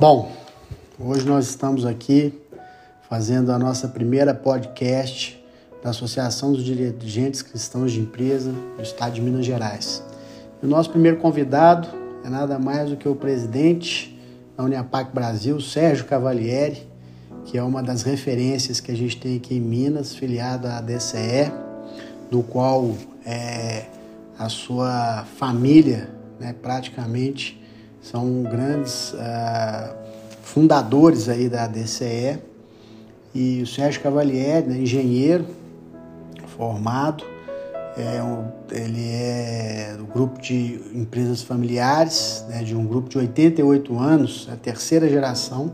Bom, 0.00 0.30
hoje 0.96 1.26
nós 1.26 1.48
estamos 1.48 1.84
aqui 1.84 2.32
fazendo 3.08 3.50
a 3.50 3.58
nossa 3.58 3.88
primeira 3.88 4.32
podcast 4.32 5.44
da 5.82 5.90
Associação 5.90 6.52
dos 6.52 6.62
Dirigentes 6.62 7.42
Cristãos 7.42 7.90
de 7.90 7.98
Empresa 7.98 8.52
do 8.76 8.80
Estado 8.80 9.14
de 9.14 9.20
Minas 9.20 9.44
Gerais. 9.44 10.00
E 10.62 10.66
o 10.66 10.68
nosso 10.68 10.90
primeiro 10.90 11.16
convidado 11.16 11.88
é 12.24 12.28
nada 12.28 12.60
mais 12.60 12.90
do 12.90 12.96
que 12.96 13.08
o 13.08 13.16
presidente 13.16 14.16
da 14.56 14.62
Uniapac 14.62 15.12
Brasil, 15.12 15.60
Sérgio 15.60 16.04
Cavalieri, 16.04 16.86
que 17.44 17.58
é 17.58 17.62
uma 17.64 17.82
das 17.82 18.04
referências 18.04 18.78
que 18.78 18.92
a 18.92 18.96
gente 18.96 19.16
tem 19.16 19.36
aqui 19.36 19.56
em 19.56 19.60
Minas, 19.60 20.14
filiado 20.14 20.68
à 20.68 20.80
DCE, 20.80 21.50
do 22.30 22.44
qual 22.44 22.94
é, 23.26 23.86
a 24.38 24.48
sua 24.48 25.24
família, 25.36 26.08
né, 26.38 26.54
praticamente, 26.62 27.60
são 28.02 28.42
grandes 28.42 29.12
uh, 29.12 29.94
fundadores 30.42 31.28
aí 31.28 31.48
da 31.48 31.66
DCE. 31.66 32.38
E 33.34 33.62
o 33.62 33.66
Sérgio 33.66 34.00
Cavalieri, 34.00 34.66
né, 34.66 34.78
engenheiro 34.78 35.44
formado, 36.56 37.24
é 37.96 38.22
um, 38.22 38.48
ele 38.70 39.08
é 39.10 39.94
do 39.98 40.04
grupo 40.06 40.40
de 40.40 40.80
empresas 40.94 41.42
familiares, 41.42 42.44
né, 42.48 42.62
de 42.62 42.74
um 42.74 42.86
grupo 42.86 43.08
de 43.08 43.18
88 43.18 43.98
anos, 43.98 44.48
a 44.52 44.56
terceira 44.56 45.08
geração 45.08 45.72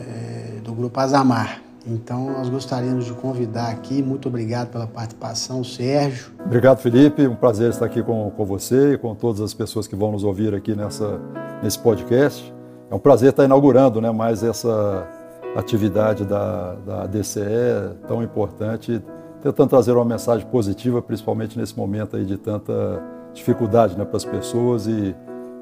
é, 0.00 0.60
do 0.60 0.72
grupo 0.72 0.98
Azamar. 0.98 1.69
Então, 1.86 2.30
nós 2.30 2.48
gostaríamos 2.48 3.06
de 3.06 3.12
convidar 3.12 3.70
aqui, 3.70 4.02
muito 4.02 4.28
obrigado 4.28 4.68
pela 4.70 4.86
participação, 4.86 5.64
Sérgio. 5.64 6.32
Obrigado, 6.44 6.78
Felipe. 6.78 7.26
Um 7.26 7.34
prazer 7.34 7.70
estar 7.70 7.86
aqui 7.86 8.02
com, 8.02 8.30
com 8.30 8.44
você 8.44 8.94
e 8.94 8.98
com 8.98 9.14
todas 9.14 9.40
as 9.40 9.54
pessoas 9.54 9.86
que 9.86 9.96
vão 9.96 10.12
nos 10.12 10.22
ouvir 10.22 10.54
aqui 10.54 10.74
nessa, 10.74 11.18
nesse 11.62 11.78
podcast. 11.78 12.52
É 12.90 12.94
um 12.94 12.98
prazer 12.98 13.30
estar 13.30 13.44
inaugurando 13.44 14.00
né, 14.00 14.10
mais 14.10 14.42
essa 14.42 15.08
atividade 15.56 16.24
da, 16.24 16.74
da 16.74 17.06
DCE 17.06 17.96
tão 18.06 18.22
importante, 18.22 19.02
tentando 19.42 19.68
trazer 19.68 19.92
uma 19.92 20.04
mensagem 20.04 20.46
positiva, 20.46 21.00
principalmente 21.00 21.58
nesse 21.58 21.76
momento 21.76 22.16
aí 22.16 22.24
de 22.24 22.36
tanta 22.36 23.02
dificuldade 23.32 23.96
né, 23.96 24.04
para 24.04 24.16
as 24.16 24.24
pessoas 24.24 24.86
e 24.86 25.14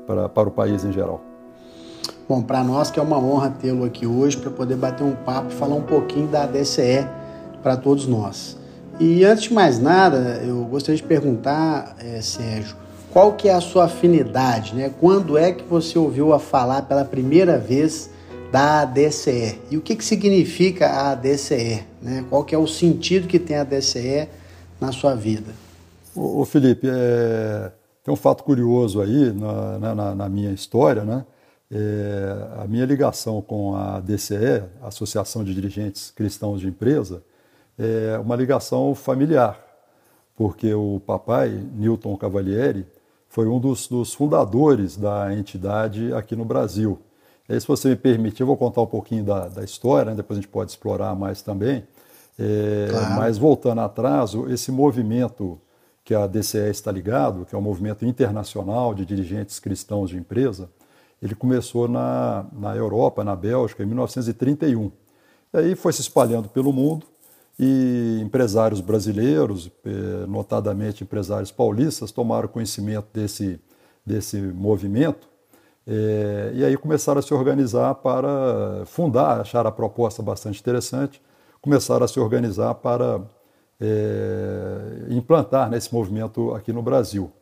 para, 0.07 0.29
para 0.29 0.49
o 0.49 0.51
país 0.51 0.85
em 0.85 0.93
geral. 0.93 1.28
Bom, 2.29 2.43
para 2.43 2.63
nós 2.63 2.91
que 2.91 3.01
é 3.01 3.03
uma 3.03 3.19
honra 3.19 3.49
tê-lo 3.49 3.87
aqui 3.87 4.07
hoje 4.07 4.37
para 4.37 4.51
poder 4.51 4.77
bater 4.77 5.03
um 5.03 5.15
papo 5.15 5.51
e 5.51 5.55
falar 5.55 5.75
um 5.75 5.83
pouquinho 5.83 6.29
da 6.29 6.45
DCE 6.45 7.07
para 7.63 7.75
todos 7.75 8.07
nós. 8.07 8.55
E 9.01 9.25
antes 9.25 9.45
de 9.45 9.55
mais 9.55 9.81
nada, 9.81 10.43
eu 10.45 10.63
gostaria 10.65 10.97
de 10.97 11.03
perguntar, 11.03 11.97
é, 11.99 12.21
Sérgio, 12.21 12.77
qual 13.11 13.33
que 13.33 13.49
é 13.49 13.55
a 13.55 13.63
sua 13.63 13.87
afinidade, 13.87 14.75
né? 14.75 14.93
Quando 15.01 15.39
é 15.39 15.53
que 15.53 15.65
você 15.65 15.99
ouviu 15.99 16.35
a 16.35 16.39
falar 16.39 16.83
pela 16.83 17.03
primeira 17.03 17.57
vez 17.57 18.11
da 18.53 18.83
ADCE? 18.83 19.59
E 19.71 19.79
o 19.79 19.81
que, 19.81 19.97
que 19.97 20.05
significa 20.05 20.87
a 20.87 21.13
ADCE? 21.13 21.83
Né? 22.03 22.27
Qual 22.29 22.45
que 22.45 22.55
é 22.55 22.59
o 22.59 22.67
sentido 22.67 23.27
que 23.27 23.39
tem 23.39 23.57
a 23.57 23.63
ADCE 23.63 24.29
na 24.79 24.93
sua 24.93 25.15
vida? 25.15 25.53
Ô, 26.15 26.45
Felipe, 26.45 26.89
é... 26.91 27.73
tem 28.05 28.13
um 28.13 28.17
fato 28.17 28.45
curioso 28.45 29.01
aí 29.01 29.33
na, 29.33 29.95
na, 29.95 30.15
na 30.15 30.29
minha 30.29 30.51
história, 30.51 31.05
né? 31.05 31.25
É, 31.71 32.63
a 32.63 32.67
minha 32.67 32.87
ligação 32.87 33.43
com 33.43 33.77
a 33.77 34.01
DCE, 34.01 34.65
Associação 34.83 35.45
de 35.45 35.55
Dirigentes 35.55 36.11
Cristãos 36.11 36.61
de 36.61 36.69
Empresa, 36.69 37.23
é 37.79 38.19
uma 38.19 38.35
ligação 38.35 38.95
familiar, 38.95 39.59
porque 40.35 40.73
o 40.73 41.01
papai, 41.07 41.51
Newton 41.51 42.17
Cavalieri, 42.17 42.87
foi 43.29 43.47
um 43.47 43.61
dos, 43.61 43.87
dos 43.87 44.15
fundadores 44.15 44.97
da 44.97 45.35
entidade 45.35 46.13
aqui 46.15 46.35
no 46.35 46.45
Brasil. 46.45 46.99
E 47.49 47.53
aí, 47.53 47.61
se 47.61 47.67
você 47.67 47.91
me 47.91 47.97
permitir, 47.97 48.43
eu 48.43 48.47
vou 48.47 48.57
contar 48.57 48.83
um 48.83 48.87
pouquinho 48.87 49.25
da, 49.25 49.49
da 49.49 49.63
história, 49.63 50.11
né? 50.11 50.17
depois 50.17 50.39
a 50.39 50.41
gente 50.41 50.51
pode 50.51 50.71
explorar 50.71 51.15
mais 51.15 51.43
também. 51.43 51.87
É, 52.39 52.89
claro. 52.91 53.15
Mas 53.15 53.37
voltando 53.37 53.81
atrás, 53.81 54.33
esse 54.49 54.71
movimento 54.71 55.61
que 56.05 56.15
a 56.15 56.27
DCE 56.27 56.71
está 56.71 56.91
ligado, 56.91 57.45
que 57.45 57.55
é 57.55 57.59
um 57.59 57.63
movimento 57.63 58.05
internacional 58.07 58.95
de 58.95 59.05
dirigentes 59.05 59.59
cristãos 59.59 60.09
de 60.11 60.17
empresa, 60.17 60.71
ele 61.21 61.35
começou 61.35 61.89
na, 61.89 62.47
na 62.53 62.77
Europa, 62.77 63.25
na 63.25 63.35
Bélgica, 63.35 63.83
em 63.83 63.87
1931. 63.87 64.91
E 65.53 65.59
aí 65.59 65.75
foi 65.75 65.93
se 65.93 66.01
espalhando 66.01 66.49
pelo 66.49 66.73
mundo 66.73 67.07
e 67.59 68.21
empresários 68.23 68.81
brasileiros, 68.81 69.71
eh, 69.85 70.27
notadamente 70.29 71.03
empresários 71.03 71.51
paulistas, 71.51 72.13
tomaram 72.13 72.47
conhecimento 72.47 73.09
desse, 73.13 73.61
desse 74.07 74.37
movimento 74.41 75.29
é, 75.91 76.51
e 76.53 76.63
aí 76.67 76.77
começaram 76.77 77.19
a 77.19 77.23
se 77.23 77.33
organizar 77.33 77.95
para 77.95 78.85
fundar, 78.85 79.41
acharam 79.41 79.71
a 79.71 79.73
proposta 79.73 80.23
bastante 80.23 80.61
interessante, 80.61 81.23
começaram 81.63 82.05
a 82.05 82.09
se 82.09 82.21
organizar 82.21 82.75
para 82.75 83.23
é, 83.81 85.07
implantar 85.09 85.71
né, 85.71 85.79
esse 85.79 85.93
movimento 85.93 86.55
aqui 86.55 86.75
no 86.75 86.83
Brasil. 86.83 87.33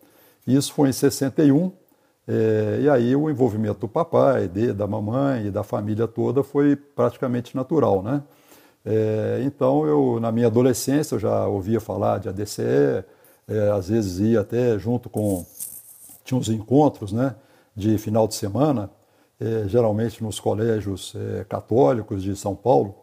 Isso 0.47 0.73
foi 0.73 0.91
em 0.91 0.93
61, 0.93 1.73
é, 2.29 2.81
e 2.83 2.89
aí 2.89 3.15
o 3.15 3.31
envolvimento 3.31 3.81
do 3.81 3.89
papai, 3.89 4.49
de, 4.49 4.73
da 4.73 4.87
mamãe 4.87 5.47
e 5.47 5.51
da 5.51 5.63
família 5.63 6.09
toda 6.09 6.43
foi 6.43 6.75
praticamente 6.75 7.55
natural, 7.55 8.03
né? 8.03 8.23
É, 8.85 9.43
então 9.45 9.87
eu, 9.87 10.19
na 10.21 10.33
minha 10.33 10.47
adolescência, 10.49 11.15
eu 11.17 11.19
já 11.19 11.47
ouvia 11.47 11.81
falar 11.81 12.19
de 12.19 12.29
ADCE, 12.29 13.05
é, 13.49 13.71
às 13.73 13.89
vezes 13.89 14.19
ia 14.19 14.41
até 14.41 14.79
junto 14.79 15.09
com, 15.09 15.45
tinha 16.25 16.39
uns 16.39 16.49
encontros, 16.49 17.13
né? 17.13 17.37
De 17.75 17.97
final 17.99 18.27
de 18.27 18.35
semana, 18.35 18.91
é, 19.39 19.65
geralmente 19.69 20.23
nos 20.23 20.41
colégios 20.41 21.15
é, 21.15 21.45
católicos 21.45 22.23
de 22.23 22.35
São 22.35 22.57
Paulo, 22.57 22.95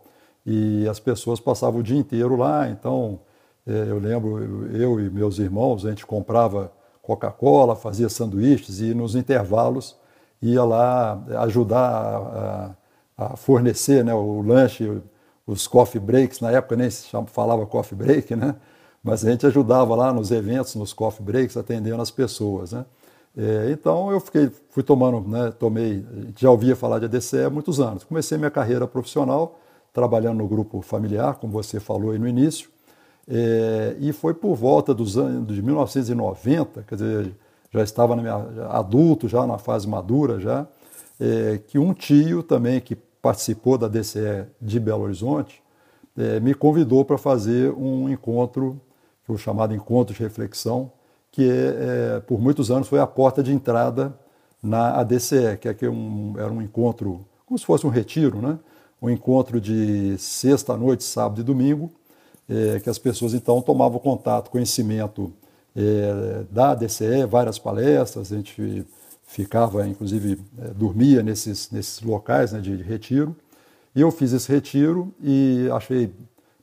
e 0.46 0.88
as 0.90 1.00
pessoas 1.00 1.40
passavam 1.40 1.80
o 1.80 1.84
dia 1.84 1.98
inteiro 1.98 2.36
lá, 2.36 2.68
então 2.70 3.22
é, 3.66 3.72
eu 3.90 4.00
lembro, 4.00 4.68
eu 4.76 5.00
e 5.00 5.10
meus 5.10 5.40
irmãos, 5.40 5.86
a 5.86 5.90
gente 5.90 6.06
comprava 6.06 6.72
Coca-Cola, 7.04 7.76
fazia 7.76 8.08
sanduíches 8.08 8.80
e 8.80 8.94
nos 8.94 9.14
intervalos 9.14 9.96
ia 10.42 10.64
lá 10.64 11.22
ajudar 11.42 12.76
a, 13.18 13.26
a 13.26 13.38
fornecer 13.38 14.04
né, 14.04 14.14
o 14.14 14.42
lanche, 14.42 15.02
os 15.46 15.68
coffee 15.68 16.02
breaks, 16.02 16.40
na 16.40 16.50
época 16.52 16.76
nem 16.78 16.90
se 16.90 17.08
falava 17.28 17.66
coffee 17.66 17.98
break, 17.98 18.36
né? 18.36 18.56
mas 19.04 19.26
a 19.26 19.30
gente 19.30 19.46
ajudava 19.46 19.94
lá 19.96 20.14
nos 20.14 20.32
eventos, 20.32 20.76
nos 20.76 20.94
coffee 20.94 21.24
breaks, 21.24 21.58
atendendo 21.58 22.02
as 22.02 22.10
pessoas. 22.10 22.72
Né? 22.72 22.86
É, 23.38 23.72
então 23.72 24.10
eu 24.10 24.20
fiquei, 24.22 24.50
fui 24.70 24.82
tomando, 24.82 25.28
né, 25.28 25.52
tomei, 25.52 26.06
já 26.38 26.50
ouvia 26.50 26.76
falar 26.76 27.00
de 27.00 27.06
ADCE 27.06 27.44
há 27.44 27.50
muitos 27.50 27.82
anos. 27.82 28.06
Comecei 28.06 28.38
minha 28.38 28.52
carreira 28.52 28.88
profissional 28.88 29.60
trabalhando 29.92 30.38
no 30.38 30.48
grupo 30.48 30.82
familiar, 30.82 31.36
como 31.36 31.52
você 31.52 31.80
falou 31.80 32.12
aí 32.12 32.20
no 32.20 32.28
início, 32.28 32.70
é, 33.28 33.96
e 34.00 34.12
foi 34.12 34.34
por 34.34 34.56
volta 34.56 34.94
dos 34.94 35.18
anos 35.18 35.56
de 35.56 35.62
1990, 35.62 36.84
quer 36.84 36.96
dizer, 36.96 37.36
já 37.72 37.84
estava 37.84 38.16
minha, 38.16 38.36
adulto, 38.70 39.28
já 39.28 39.48
na 39.48 39.58
fase 39.58 39.88
madura, 39.88 40.40
já, 40.40 40.68
é, 41.20 41.60
que 41.68 41.80
um 41.80 41.94
tio 41.94 42.44
também 42.44 42.80
que 42.80 42.96
participou 42.96 43.78
da 43.78 43.88
DCE 43.88 44.46
de 44.62 44.80
Belo 44.80 45.04
Horizonte 45.04 45.64
é, 46.18 46.40
me 46.40 46.54
convidou 46.54 47.04
para 47.06 47.18
fazer 47.18 47.72
um 47.72 48.10
encontro, 48.10 48.80
que 49.26 49.32
o 49.32 49.38
chamado 49.38 49.74
encontro 49.74 50.14
de 50.14 50.22
reflexão, 50.22 50.92
que 51.32 51.50
é, 51.50 52.18
é, 52.18 52.20
por 52.20 52.40
muitos 52.40 52.70
anos 52.70 52.88
foi 52.88 53.00
a 53.00 53.08
porta 53.08 53.42
de 53.42 53.52
entrada 53.52 54.14
na 54.62 55.00
ADCE, 55.00 55.58
que, 55.60 55.68
é 55.68 55.74
que 55.74 55.88
um, 55.88 56.36
era 56.38 56.52
um 56.52 56.62
encontro, 56.62 57.26
como 57.46 57.58
se 57.58 57.66
fosse 57.66 57.88
um 57.88 57.90
retiro, 57.90 58.42
né? 58.42 58.60
um 59.02 59.10
encontro 59.10 59.60
de 59.60 60.18
sexta 60.18 60.78
noite, 60.78 61.04
sábado 61.04 61.42
e 61.42 61.44
domingo, 61.44 61.92
é, 62.54 62.80
que 62.80 62.90
as 62.90 63.00
pessoas 63.00 63.34
então 63.34 63.62
tomavam 63.62 64.00
contato, 64.00 64.52
conhecimento 64.52 65.34
é, 65.76 66.44
da 66.52 66.76
DCE, 66.76 67.26
várias 67.28 67.58
palestras, 67.58 68.32
a 68.32 68.36
gente 68.36 68.86
ficava, 69.24 69.88
inclusive, 69.88 70.40
é, 70.62 70.68
dormia 70.70 71.24
nesses, 71.24 71.72
nesses 71.72 72.02
locais 72.02 72.52
né, 72.52 72.60
de, 72.60 72.78
de 72.78 72.84
retiro. 72.84 73.36
E 73.96 74.02
eu 74.02 74.12
fiz 74.12 74.34
esse 74.34 74.52
retiro 74.52 75.14
e 75.22 75.68
achei 75.72 76.14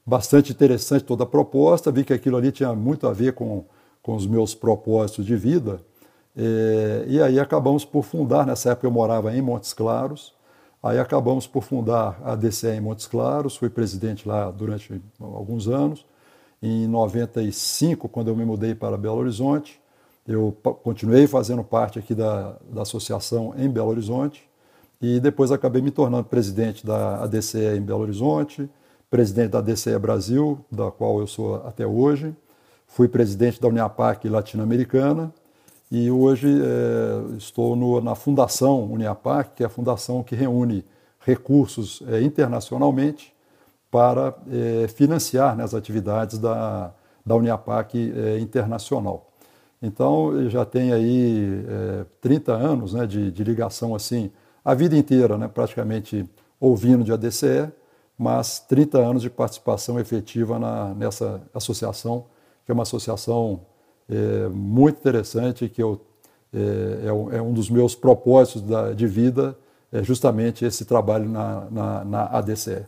bastante 0.06 0.52
interessante 0.52 1.04
toda 1.04 1.24
a 1.24 1.26
proposta, 1.26 1.90
vi 1.90 2.04
que 2.04 2.12
aquilo 2.12 2.36
ali 2.36 2.52
tinha 2.52 2.72
muito 2.72 3.06
a 3.06 3.12
ver 3.12 3.32
com, 3.32 3.64
com 4.02 4.14
os 4.14 4.26
meus 4.26 4.54
propósitos 4.54 5.26
de 5.26 5.36
vida. 5.36 5.80
É, 6.36 7.04
e 7.08 7.20
aí 7.20 7.40
acabamos 7.40 7.84
por 7.84 8.04
fundar, 8.04 8.46
nessa 8.46 8.70
época 8.70 8.86
eu 8.86 8.90
morava 8.92 9.34
em 9.34 9.42
Montes 9.42 9.72
Claros, 9.72 10.32
Aí 10.82 10.98
acabamos 10.98 11.46
por 11.46 11.62
fundar 11.62 12.18
a 12.24 12.34
DCE 12.34 12.68
em 12.68 12.80
Montes 12.80 13.06
Claros, 13.06 13.56
fui 13.56 13.68
presidente 13.68 14.26
lá 14.26 14.50
durante 14.50 15.00
alguns 15.20 15.68
anos. 15.68 16.06
Em 16.62 16.86
95, 16.86 18.08
quando 18.08 18.28
eu 18.28 18.36
me 18.36 18.44
mudei 18.44 18.74
para 18.74 18.96
Belo 18.96 19.18
Horizonte, 19.18 19.80
eu 20.26 20.56
continuei 20.82 21.26
fazendo 21.26 21.62
parte 21.62 21.98
aqui 21.98 22.14
da, 22.14 22.56
da 22.70 22.82
associação 22.82 23.54
em 23.58 23.68
Belo 23.68 23.88
Horizonte 23.88 24.48
e 25.00 25.20
depois 25.20 25.50
acabei 25.50 25.82
me 25.82 25.90
tornando 25.90 26.24
presidente 26.24 26.86
da 26.86 27.24
ADCE 27.24 27.76
em 27.76 27.82
Belo 27.82 28.00
Horizonte, 28.00 28.68
presidente 29.10 29.50
da 29.50 29.60
DCE 29.60 29.98
Brasil, 29.98 30.64
da 30.70 30.90
qual 30.90 31.18
eu 31.20 31.26
sou 31.26 31.56
até 31.66 31.86
hoje, 31.86 32.34
fui 32.86 33.08
presidente 33.08 33.60
da 33.60 33.68
Uniapac 33.68 34.26
Latino-Americana 34.28 35.32
e 35.90 36.10
hoje 36.10 36.46
é, 36.48 37.36
estou 37.36 37.74
no, 37.74 38.00
na 38.00 38.14
Fundação 38.14 38.84
Uniapac, 38.84 39.50
que 39.56 39.62
é 39.64 39.66
a 39.66 39.70
fundação 39.70 40.22
que 40.22 40.36
reúne 40.36 40.84
recursos 41.18 42.00
é, 42.06 42.22
internacionalmente 42.22 43.34
para 43.90 44.34
é, 44.48 44.86
financiar 44.86 45.56
né, 45.56 45.64
as 45.64 45.74
atividades 45.74 46.38
da, 46.38 46.92
da 47.26 47.34
Uniapac 47.34 47.96
é, 47.98 48.38
internacional. 48.38 49.26
Então, 49.82 50.48
já 50.50 50.64
tem 50.64 50.92
aí 50.92 51.64
30 52.20 52.52
anos 52.52 52.92
né, 52.92 53.06
de, 53.06 53.32
de, 53.32 53.42
ligação 53.42 53.94
assim, 53.94 54.30
a 54.62 54.74
vida 54.74 54.94
inteira, 54.94 55.38
né, 55.38 55.48
praticamente 55.48 56.28
ouvindo 56.60 57.02
de 57.02 57.10
ADCE, 57.10 57.72
mas 58.16 58.60
30 58.60 58.98
anos 58.98 59.22
de 59.22 59.30
participação 59.30 59.98
efetiva 59.98 60.58
na, 60.58 60.92
nessa 60.92 61.40
associação, 61.54 62.26
que 62.66 62.70
é 62.70 62.74
uma 62.74 62.82
associação 62.82 63.62
é, 64.10 64.48
muito 64.48 64.98
interessante, 64.98 65.68
que 65.68 65.82
eu, 65.82 66.00
é, 66.52 67.06
é, 67.06 67.12
um, 67.12 67.32
é, 67.32 67.40
um 67.40 67.52
dos 67.52 67.70
meus 67.70 67.94
propósitos 67.94 68.62
da, 68.62 68.92
de 68.92 69.06
vida, 69.06 69.56
é 69.92 70.02
justamente 70.02 70.64
esse 70.64 70.84
trabalho 70.84 71.28
na, 71.28 71.66
na, 71.70 72.04
na 72.04 72.24
ADCE. 72.26 72.84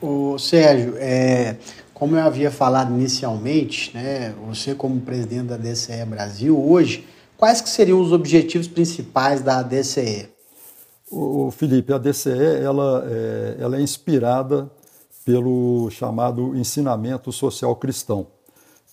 O 0.00 0.38
Sérgio, 0.38 0.94
é, 0.98 1.56
como 1.92 2.16
eu 2.16 2.22
havia 2.22 2.50
falado 2.50 2.92
inicialmente, 2.92 3.94
né, 3.94 4.34
você 4.46 4.74
como 4.74 5.00
presidente 5.00 5.46
da 5.46 5.56
DCE 5.56 6.04
Brasil, 6.06 6.58
hoje, 6.58 7.06
quais 7.36 7.60
que 7.60 7.68
seriam 7.68 8.00
os 8.00 8.12
objetivos 8.12 8.68
principais 8.68 9.40
da 9.40 9.62
DCE? 9.62 10.28
O, 11.10 11.50
Felipe, 11.50 11.92
a 11.92 11.98
DCE 11.98 12.30
ela 12.62 13.06
é, 13.08 13.56
ela 13.60 13.76
é 13.78 13.80
inspirada 13.80 14.70
pelo 15.24 15.88
chamado 15.90 16.56
ensinamento 16.56 17.32
social 17.32 17.74
cristão 17.76 18.26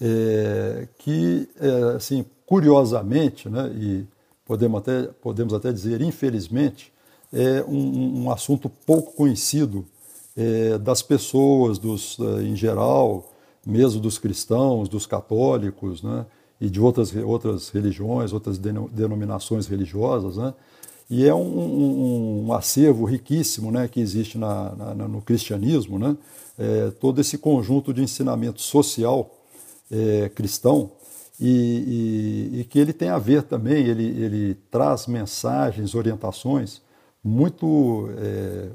é, 0.02 0.88
que, 0.98 1.48
é, 1.60 1.96
assim, 1.96 2.26
curiosamente, 2.46 3.50
né, 3.50 3.72
e 3.76 4.06
podemos 4.46 4.80
até, 4.80 5.04
podemos 5.22 5.54
até 5.54 5.72
dizer 5.72 6.02
infelizmente, 6.02 6.92
é 7.32 7.64
um, 7.68 8.26
um 8.26 8.32
assunto 8.32 8.70
pouco 8.70 9.14
conhecido 9.14 9.86
é, 10.36 10.78
das 10.78 11.02
pessoas, 11.02 11.78
dos, 11.78 12.18
é, 12.20 12.44
em 12.44 12.56
geral, 12.56 13.32
mesmo 13.66 14.00
dos 14.00 14.18
cristãos, 14.18 14.90
dos 14.90 15.06
católicos, 15.06 16.04
né, 16.04 16.26
e 16.60 16.70
de 16.70 16.80
outras, 16.80 17.14
outras 17.16 17.70
religiões, 17.70 18.34
outras 18.34 18.58
denominações 18.58 19.68
religiosas, 19.68 20.38
né, 20.38 20.54
e 21.10 21.28
é 21.28 21.34
um, 21.34 21.42
um, 21.42 22.46
um, 22.48 22.54
acervo 22.54 23.06
riquíssimo 23.06 23.72
né, 23.72 23.88
que 23.88 24.00
existe 24.00 24.38
na, 24.38 24.74
na, 24.76 25.08
no 25.08 25.22
cristianismo, 25.22 26.00
né, 26.00 26.16
é, 26.58 26.92
todo 26.92 27.20
esse 27.20 27.38
conjunto 27.38 27.94
de 27.94 28.02
ensinamento 28.02 28.62
social 28.62 29.30
é, 29.94 30.30
cristão 30.30 30.92
e, 31.40 32.52
e, 32.54 32.60
e, 32.60 32.64
que 32.64 32.80
ele 32.80 32.94
tem 32.94 33.10
a 33.10 33.20
ver 33.20 33.44
também, 33.44 33.86
ele, 33.86 34.06
ele 34.06 34.56
traz 34.72 35.08
mensagens, 35.08 35.94
orientações 35.96 36.82
muito 37.24 38.10
é, 38.18 38.70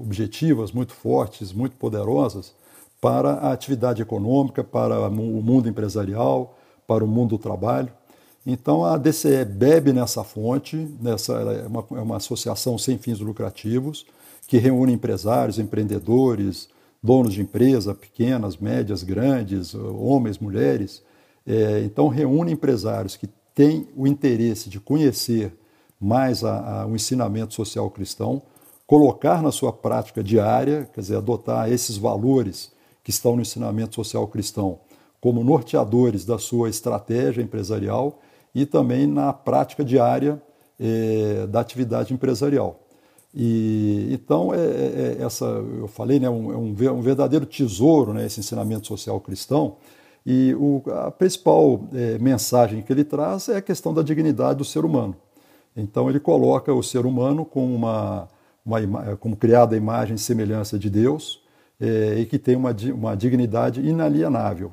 objetivas, 0.00 0.72
muito 0.72 0.92
fortes, 0.92 1.52
muito 1.52 1.76
poderosas 1.76 2.52
para 3.00 3.34
a 3.34 3.52
atividade 3.52 4.02
econômica, 4.02 4.64
para 4.64 5.08
o 5.08 5.42
mundo 5.42 5.68
empresarial, 5.68 6.58
para 6.86 7.04
o 7.04 7.06
mundo 7.06 7.30
do 7.30 7.38
trabalho. 7.38 7.92
Então 8.44 8.84
a 8.84 8.96
DCE 8.96 9.44
bebe 9.44 9.92
nessa 9.92 10.24
fonte, 10.24 10.76
nessa, 11.00 11.34
é, 11.34 11.66
uma, 11.66 11.84
é 11.92 12.00
uma 12.00 12.16
associação 12.16 12.78
sem 12.78 12.98
fins 12.98 13.20
lucrativos 13.20 14.06
que 14.46 14.58
reúne 14.58 14.92
empresários, 14.92 15.58
empreendedores, 15.58 16.68
donos 17.06 17.34
de 17.34 17.40
empresa, 17.40 17.94
pequenas, 17.94 18.56
médias, 18.56 19.04
grandes, 19.04 19.74
homens, 19.74 20.38
mulheres. 20.38 21.02
É, 21.46 21.82
então, 21.84 22.08
reúne 22.08 22.52
empresários 22.52 23.16
que 23.16 23.28
têm 23.54 23.88
o 23.96 24.06
interesse 24.08 24.68
de 24.68 24.80
conhecer 24.80 25.56
mais 26.00 26.42
a, 26.42 26.82
a, 26.82 26.86
o 26.86 26.96
ensinamento 26.96 27.54
social 27.54 27.88
cristão, 27.90 28.42
colocar 28.86 29.40
na 29.40 29.52
sua 29.52 29.72
prática 29.72 30.22
diária, 30.22 30.88
quer 30.92 31.00
dizer, 31.00 31.16
adotar 31.16 31.70
esses 31.70 31.96
valores 31.96 32.72
que 33.04 33.10
estão 33.10 33.36
no 33.36 33.42
ensinamento 33.42 33.94
social 33.94 34.26
cristão 34.26 34.80
como 35.20 35.42
norteadores 35.42 36.24
da 36.24 36.38
sua 36.38 36.68
estratégia 36.68 37.40
empresarial 37.40 38.20
e 38.54 38.66
também 38.66 39.06
na 39.06 39.32
prática 39.32 39.84
diária 39.84 40.42
é, 40.78 41.46
da 41.46 41.60
atividade 41.60 42.12
empresarial. 42.12 42.85
E, 43.38 44.08
então, 44.12 44.54
é, 44.54 44.56
é, 44.56 45.16
é, 45.20 45.22
essa, 45.22 45.44
eu 45.44 45.86
falei, 45.86 46.18
né, 46.18 46.30
um, 46.30 46.50
é 46.50 46.56
um, 46.56 46.96
um 46.98 47.02
verdadeiro 47.02 47.44
tesouro 47.44 48.14
né, 48.14 48.24
esse 48.24 48.40
ensinamento 48.40 48.86
social 48.86 49.20
cristão. 49.20 49.76
E 50.24 50.54
o, 50.54 50.82
a 50.90 51.10
principal 51.10 51.86
é, 51.92 52.18
mensagem 52.18 52.80
que 52.80 52.90
ele 52.90 53.04
traz 53.04 53.50
é 53.50 53.58
a 53.58 53.62
questão 53.62 53.92
da 53.92 54.00
dignidade 54.00 54.58
do 54.58 54.64
ser 54.64 54.86
humano. 54.86 55.14
Então, 55.76 56.08
ele 56.08 56.18
coloca 56.18 56.72
o 56.72 56.82
ser 56.82 57.04
humano 57.04 57.44
como, 57.44 57.74
uma, 57.74 58.26
uma, 58.64 59.16
como 59.16 59.36
criado 59.36 59.74
à 59.74 59.76
imagem 59.76 60.14
e 60.14 60.18
semelhança 60.18 60.78
de 60.78 60.88
Deus 60.88 61.42
é, 61.78 62.18
e 62.18 62.24
que 62.24 62.38
tem 62.38 62.56
uma, 62.56 62.74
uma 62.94 63.14
dignidade 63.14 63.86
inalienável. 63.86 64.72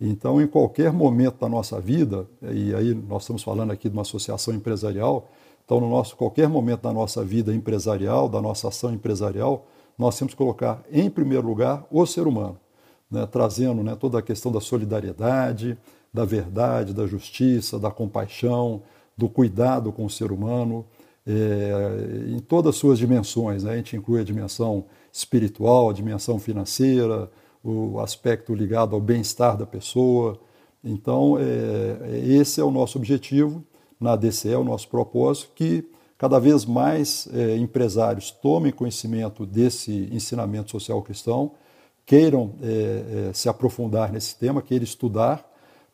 Então, 0.00 0.40
em 0.40 0.46
qualquer 0.46 0.92
momento 0.92 1.40
da 1.40 1.48
nossa 1.48 1.80
vida, 1.80 2.28
e 2.40 2.72
aí 2.74 2.94
nós 2.94 3.24
estamos 3.24 3.42
falando 3.42 3.72
aqui 3.72 3.88
de 3.88 3.96
uma 3.96 4.02
associação 4.02 4.54
empresarial, 4.54 5.28
então, 5.64 5.80
no 5.80 5.88
nosso 5.88 6.14
qualquer 6.16 6.48
momento 6.48 6.82
da 6.82 6.92
nossa 6.92 7.24
vida 7.24 7.54
empresarial, 7.54 8.28
da 8.28 8.40
nossa 8.40 8.68
ação 8.68 8.92
empresarial, 8.92 9.66
nós 9.98 10.18
temos 10.18 10.34
que 10.34 10.38
colocar 10.38 10.82
em 10.92 11.08
primeiro 11.08 11.46
lugar 11.46 11.86
o 11.90 12.04
ser 12.04 12.26
humano, 12.26 12.58
né, 13.10 13.26
trazendo 13.26 13.82
né, 13.82 13.96
toda 13.96 14.18
a 14.18 14.22
questão 14.22 14.52
da 14.52 14.60
solidariedade, 14.60 15.78
da 16.12 16.24
verdade, 16.24 16.92
da 16.92 17.06
justiça, 17.06 17.78
da 17.78 17.90
compaixão, 17.90 18.82
do 19.16 19.28
cuidado 19.28 19.90
com 19.90 20.04
o 20.04 20.10
ser 20.10 20.32
humano, 20.32 20.84
é, 21.26 22.26
em 22.28 22.40
todas 22.40 22.74
as 22.74 22.76
suas 22.76 22.98
dimensões. 22.98 23.64
Né? 23.64 23.72
A 23.72 23.76
gente 23.76 23.96
inclui 23.96 24.20
a 24.20 24.24
dimensão 24.24 24.84
espiritual, 25.10 25.88
a 25.88 25.92
dimensão 25.94 26.38
financeira, 26.38 27.30
o 27.62 28.00
aspecto 28.00 28.54
ligado 28.54 28.94
ao 28.94 29.00
bem-estar 29.00 29.56
da 29.56 29.64
pessoa. 29.64 30.38
Então, 30.82 31.38
é, 31.38 32.18
esse 32.18 32.60
é 32.60 32.64
o 32.64 32.70
nosso 32.70 32.98
objetivo 32.98 33.64
na 34.00 34.16
DCE, 34.16 34.54
o 34.54 34.64
nosso 34.64 34.88
propósito, 34.88 35.50
que 35.54 35.84
cada 36.16 36.38
vez 36.38 36.64
mais 36.64 37.28
é, 37.32 37.56
empresários 37.56 38.30
tomem 38.30 38.72
conhecimento 38.72 39.44
desse 39.44 40.08
ensinamento 40.12 40.70
social 40.70 41.02
cristão, 41.02 41.52
queiram 42.06 42.52
é, 42.62 43.28
é, 43.28 43.32
se 43.32 43.48
aprofundar 43.48 44.12
nesse 44.12 44.36
tema, 44.36 44.62
queiram 44.62 44.84
estudar, 44.84 45.44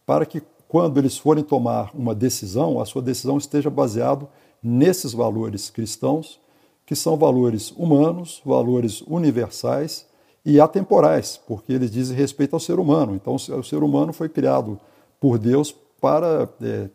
para 0.05 0.27
que 0.27 0.43
quando 0.69 0.99
eles 0.99 1.19
forem 1.19 1.43
tomar 1.43 1.91
uma 1.95 2.15
decisão, 2.15 2.81
a 2.81 2.85
sua 2.85 3.03
decisão 3.03 3.39
esteja 3.39 3.71
baseada 3.71 4.29
nesses 4.63 5.13
valores 5.13 5.71
cristãos, 5.71 6.39
que 6.87 6.95
são 6.95 7.17
valores 7.17 7.73
humanos, 7.73 8.41
valores 8.45 9.01
universais 9.03 10.07
e 10.45 10.61
atemporais, 10.61 11.41
porque 11.47 11.73
eles 11.73 11.91
dizem 11.91 12.17
respeito 12.17 12.55
ao 12.55 12.61
ser 12.61 12.79
humano. 12.79 13.15
Então, 13.15 13.35
o 13.35 13.63
ser 13.63 13.83
humano 13.83 14.13
foi 14.13 14.29
criado 14.29 14.79
por 15.21 15.39
Deus 15.39 15.75
para 16.01 16.49
é, 16.63 16.89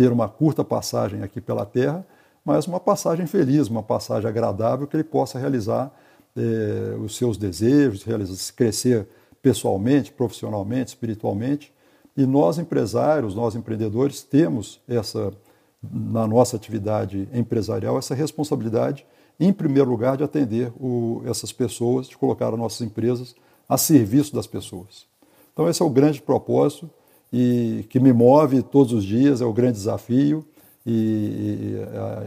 ter 0.00 0.10
uma 0.10 0.30
curta 0.30 0.64
passagem 0.64 1.22
aqui 1.22 1.42
pela 1.42 1.66
Terra, 1.66 2.06
mas 2.42 2.66
uma 2.66 2.80
passagem 2.80 3.26
feliz, 3.26 3.68
uma 3.68 3.82
passagem 3.82 4.26
agradável 4.26 4.86
que 4.86 4.96
ele 4.96 5.04
possa 5.04 5.38
realizar 5.38 5.92
eh, 6.34 6.96
os 7.04 7.18
seus 7.18 7.36
desejos, 7.36 8.02
realizar, 8.02 8.54
crescer 8.54 9.06
pessoalmente, 9.42 10.10
profissionalmente, 10.10 10.88
espiritualmente. 10.88 11.70
E 12.16 12.24
nós 12.24 12.56
empresários, 12.56 13.34
nós 13.34 13.54
empreendedores 13.54 14.22
temos 14.22 14.80
essa 14.88 15.34
na 15.82 16.26
nossa 16.26 16.56
atividade 16.56 17.28
empresarial 17.34 17.98
essa 17.98 18.14
responsabilidade, 18.14 19.04
em 19.38 19.52
primeiro 19.52 19.90
lugar, 19.90 20.16
de 20.16 20.24
atender 20.24 20.72
o, 20.80 21.20
essas 21.26 21.52
pessoas, 21.52 22.08
de 22.08 22.16
colocar 22.16 22.48
as 22.48 22.58
nossas 22.58 22.80
empresas 22.80 23.34
a 23.68 23.76
serviço 23.76 24.34
das 24.34 24.46
pessoas. 24.46 25.04
Então 25.52 25.68
esse 25.68 25.82
é 25.82 25.84
o 25.84 25.90
grande 25.90 26.22
propósito 26.22 26.88
e 27.32 27.84
que 27.88 28.00
me 28.00 28.12
move 28.12 28.62
todos 28.62 28.92
os 28.92 29.04
dias, 29.04 29.40
é 29.40 29.44
o 29.44 29.52
grande 29.52 29.74
desafio 29.74 30.44
e, 30.86 30.92
e 30.92 31.76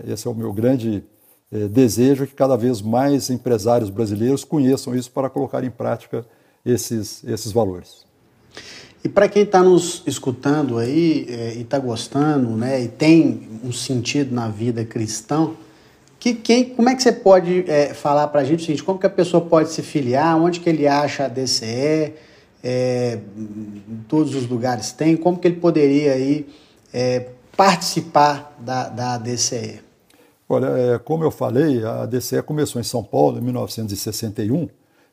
é, 0.08 0.14
esse 0.14 0.28
é 0.28 0.32
o 0.32 0.36
meu 0.36 0.54
grande 0.54 1.04
é, 1.52 1.68
desejo 1.68 2.26
que 2.26 2.34
cada 2.34 2.56
vez 2.56 2.82
mais 2.82 3.30
empresários 3.30 3.90
brasileiros 3.90 4.44
conheçam 4.44 4.96
isso 4.96 5.12
para 5.12 5.30
colocar 5.30 5.64
em 5.64 5.70
prática 5.70 6.26
esses, 6.66 7.24
esses 7.24 7.52
valores. 7.52 8.06
E 9.04 9.10
para 9.10 9.28
quem 9.28 9.44
está 9.44 9.62
nos 9.62 10.02
escutando 10.08 10.78
aí 10.78 11.26
é, 11.28 11.56
e 11.56 11.62
está 11.62 11.78
gostando, 11.78 12.50
né, 12.52 12.82
e 12.82 12.88
tem 12.88 13.50
um 13.64 13.72
sentido 13.72 14.34
na 14.34 14.48
vida 14.48 14.86
cristã, 14.86 15.52
que, 16.18 16.34
quem, 16.34 16.70
como 16.70 16.88
é 16.88 16.96
que 16.96 17.04
você 17.04 17.12
pode 17.12 17.70
é, 17.70 17.94
falar 17.94 18.30
para 18.30 18.40
a 18.40 18.44
gente 18.46 18.62
o 18.62 18.66
seguinte, 18.66 18.84
como 18.84 18.98
que 18.98 19.06
a 19.06 19.10
pessoa 19.10 19.44
pode 19.44 19.72
se 19.72 19.82
filiar, 19.82 20.38
onde 20.42 20.62
que 20.62 20.70
ele 20.70 20.88
acha 20.88 21.26
a 21.26 21.28
DCE, 21.28 22.14
é, 22.64 23.20
em 23.38 24.04
todos 24.08 24.34
os 24.34 24.48
lugares 24.48 24.92
tem, 24.92 25.18
como 25.18 25.38
que 25.38 25.48
ele 25.48 25.58
poderia 25.58 26.14
aí, 26.14 26.48
é, 26.94 27.30
participar 27.58 28.56
da, 28.60 28.88
da 28.90 29.18
DCE? 29.18 29.82
Olha, 30.48 30.68
é, 30.68 31.00
como 31.00 31.24
eu 31.24 31.32
falei, 31.32 31.84
a 31.84 32.06
DCE 32.06 32.42
começou 32.44 32.80
em 32.80 32.84
São 32.84 33.04
Paulo 33.04 33.38
em 33.38 33.42
1961 33.42 34.70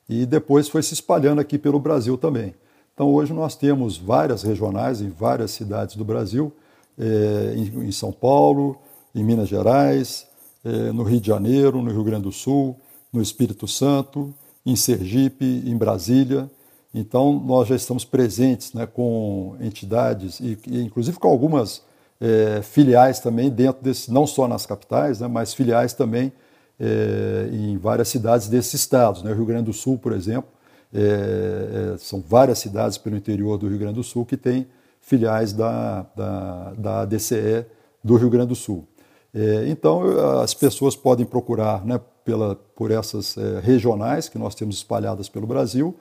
e 0.08 0.26
depois 0.26 0.68
foi 0.68 0.82
se 0.82 0.94
espalhando 0.94 1.40
aqui 1.40 1.58
pelo 1.58 1.80
Brasil 1.80 2.16
também. 2.16 2.54
Então 2.94 3.12
hoje 3.12 3.32
nós 3.32 3.56
temos 3.56 3.96
várias 3.96 4.42
regionais 4.42 5.00
em 5.00 5.08
várias 5.08 5.50
cidades 5.52 5.96
do 5.96 6.04
Brasil 6.04 6.52
é, 6.98 7.54
em, 7.56 7.88
em, 7.88 7.92
São 7.92 8.12
Paulo, 8.12 8.76
em 9.14 9.24
Minas 9.24 9.48
Gerais, 9.48 10.26
é, 10.62 10.92
no 10.92 11.02
Rio 11.02 11.20
de 11.20 11.28
Janeiro, 11.28 11.80
no 11.80 11.90
Rio 11.90 12.04
Grande 12.04 12.24
do 12.24 12.32
Sul, 12.32 12.76
no 13.10 13.22
Espírito 13.22 13.66
Santo, 13.66 14.34
em 14.66 14.76
Sergipe, 14.76 15.62
em 15.64 15.76
Brasília. 15.76 16.50
Então, 16.92 17.32
nós 17.32 17.68
já 17.68 17.76
estamos 17.76 18.04
presentes 18.04 18.72
né, 18.72 18.84
com 18.84 19.56
entidades, 19.60 20.40
e, 20.40 20.58
e 20.66 20.82
inclusive 20.82 21.18
com 21.18 21.28
algumas 21.28 21.82
é, 22.20 22.60
filiais 22.62 23.20
também 23.20 23.48
dentro 23.48 23.82
desse, 23.82 24.12
não 24.12 24.26
só 24.26 24.48
nas 24.48 24.66
capitais, 24.66 25.20
né, 25.20 25.28
mas 25.28 25.54
filiais 25.54 25.92
também 25.92 26.32
é, 26.78 27.48
em 27.52 27.78
várias 27.78 28.08
cidades 28.08 28.48
desses 28.48 28.74
estados. 28.74 29.22
Né? 29.22 29.32
Rio 29.32 29.46
Grande 29.46 29.64
do 29.64 29.72
Sul, 29.72 29.98
por 29.98 30.12
exemplo, 30.12 30.50
é, 30.92 31.94
são 31.98 32.20
várias 32.20 32.58
cidades 32.58 32.98
pelo 32.98 33.16
interior 33.16 33.56
do 33.56 33.68
Rio 33.68 33.78
Grande 33.78 33.94
do 33.94 34.02
Sul 34.02 34.26
que 34.26 34.36
têm 34.36 34.66
filiais 35.00 35.52
da, 35.52 36.04
da, 36.16 36.72
da 36.76 37.04
DCE 37.04 37.64
do 38.02 38.16
Rio 38.16 38.28
Grande 38.28 38.48
do 38.48 38.54
Sul. 38.54 38.86
Então, 39.68 40.02
as 40.42 40.52
pessoas 40.54 40.96
podem 40.96 41.24
procurar 41.24 41.86
né, 41.86 42.00
pela, 42.24 42.56
por 42.74 42.90
essas 42.90 43.36
regionais 43.62 44.28
que 44.28 44.36
nós 44.36 44.56
temos 44.56 44.74
espalhadas 44.78 45.28
pelo 45.28 45.46
Brasil. 45.46 45.96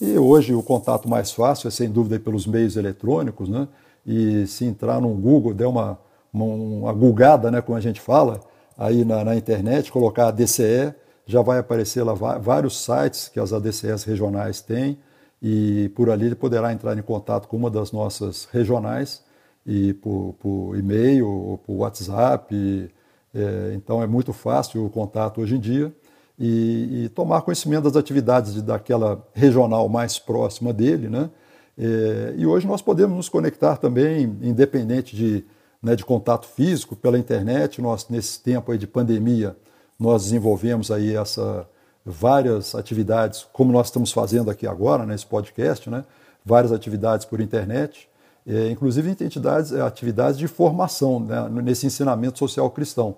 E 0.00 0.18
hoje 0.18 0.54
o 0.54 0.62
contato 0.62 1.08
mais 1.08 1.32
fácil 1.32 1.68
é, 1.68 1.70
sem 1.70 1.88
dúvida, 1.88 2.18
pelos 2.18 2.46
meios 2.46 2.76
eletrônicos. 2.76 3.48
Né? 3.48 3.68
E 4.06 4.46
se 4.46 4.64
entrar 4.64 5.00
no 5.00 5.08
Google, 5.10 5.54
der 5.54 5.66
uma, 5.66 5.98
uma, 6.32 6.44
uma 6.44 6.92
gulgada, 6.92 7.50
né, 7.50 7.60
como 7.60 7.78
a 7.78 7.80
gente 7.80 8.00
fala, 8.00 8.40
aí 8.76 9.04
na, 9.04 9.24
na 9.24 9.36
internet, 9.36 9.92
colocar 9.92 10.28
a 10.28 10.30
DCE, 10.30 10.94
já 11.26 11.40
vai 11.40 11.58
aparecer 11.58 12.02
lá 12.02 12.12
vários 12.12 12.84
sites 12.84 13.28
que 13.28 13.40
as 13.40 13.52
ADCEs 13.52 14.04
regionais 14.04 14.60
têm 14.60 14.98
e 15.40 15.90
por 15.94 16.10
ali 16.10 16.26
ele 16.26 16.34
poderá 16.34 16.72
entrar 16.72 16.98
em 16.98 17.02
contato 17.02 17.48
com 17.48 17.56
uma 17.56 17.70
das 17.70 17.92
nossas 17.92 18.46
regionais 18.52 19.22
e 19.64 19.94
por, 19.94 20.34
por 20.38 20.76
e-mail 20.76 21.26
ou 21.26 21.58
por 21.58 21.74
WhatsApp. 21.76 22.54
E, 22.54 22.90
é, 23.34 23.72
então 23.74 24.02
é 24.02 24.06
muito 24.06 24.34
fácil 24.34 24.84
o 24.84 24.90
contato 24.90 25.40
hoje 25.40 25.56
em 25.56 25.60
dia 25.60 25.94
e, 26.38 27.04
e 27.04 27.08
tomar 27.10 27.42
conhecimento 27.42 27.84
das 27.84 27.96
atividades 27.96 28.54
de, 28.54 28.62
daquela 28.62 29.24
regional 29.32 29.88
mais 29.88 30.18
próxima 30.18 30.72
dele, 30.72 31.08
né? 31.08 31.30
É, 31.76 32.34
e 32.36 32.46
hoje 32.46 32.66
nós 32.66 32.80
podemos 32.80 33.16
nos 33.16 33.28
conectar 33.28 33.76
também, 33.76 34.22
independente 34.42 35.16
de, 35.16 35.44
né, 35.82 35.96
de 35.96 36.04
contato 36.04 36.46
físico, 36.46 36.94
pela 36.94 37.18
internet. 37.18 37.82
Nós, 37.82 38.08
nesse 38.08 38.40
tempo 38.40 38.76
de 38.76 38.86
pandemia, 38.86 39.56
nós 39.98 40.24
desenvolvemos 40.24 40.90
aí 40.90 41.16
essa 41.16 41.68
várias 42.04 42.74
atividades, 42.74 43.46
como 43.52 43.72
nós 43.72 43.86
estamos 43.86 44.12
fazendo 44.12 44.50
aqui 44.50 44.66
agora 44.66 45.06
nesse 45.06 45.24
podcast, 45.24 45.88
né? 45.88 46.04
várias 46.44 46.70
atividades 46.70 47.24
por 47.24 47.40
internet, 47.40 48.08
é, 48.46 48.68
inclusive 48.68 49.10
entidades, 49.10 49.72
atividades 49.72 50.38
de 50.38 50.46
formação 50.46 51.18
né? 51.18 51.48
nesse 51.62 51.86
ensinamento 51.86 52.38
social 52.38 52.70
cristão. 52.70 53.16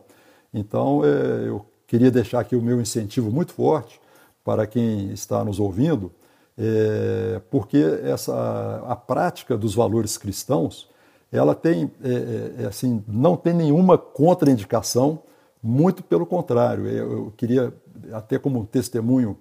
Então, 0.54 1.02
é, 1.04 1.49
eu 1.49 1.66
queria 1.87 2.11
deixar 2.11 2.40
aqui 2.40 2.57
o 2.57 2.62
meu 2.62 2.81
incentivo 2.81 3.31
muito 3.31 3.52
forte 3.52 4.00
para 4.45 4.66
quem 4.66 5.11
está 5.12 5.45
nos 5.45 5.59
ouvindo, 5.59 6.11
é, 6.57 7.40
porque 7.50 7.78
essa, 8.02 8.83
a 8.87 8.97
prática 8.97 9.57
dos 9.57 9.75
valores 9.75 10.16
cristãos, 10.16 10.88
ela 11.33 11.55
tem, 11.55 11.90
é, 12.02 12.62
é, 12.62 12.66
assim, 12.66 13.02
não 13.07 13.37
tem 13.37 13.52
nenhuma 13.52 13.99
contraindicação 13.99 15.21
muito 15.62 16.02
pelo 16.02 16.25
contrário, 16.25 16.87
eu, 16.87 17.33
queria, 17.37 17.73
até 18.12 18.38
como 18.38 18.64
testemunho, 18.64 19.37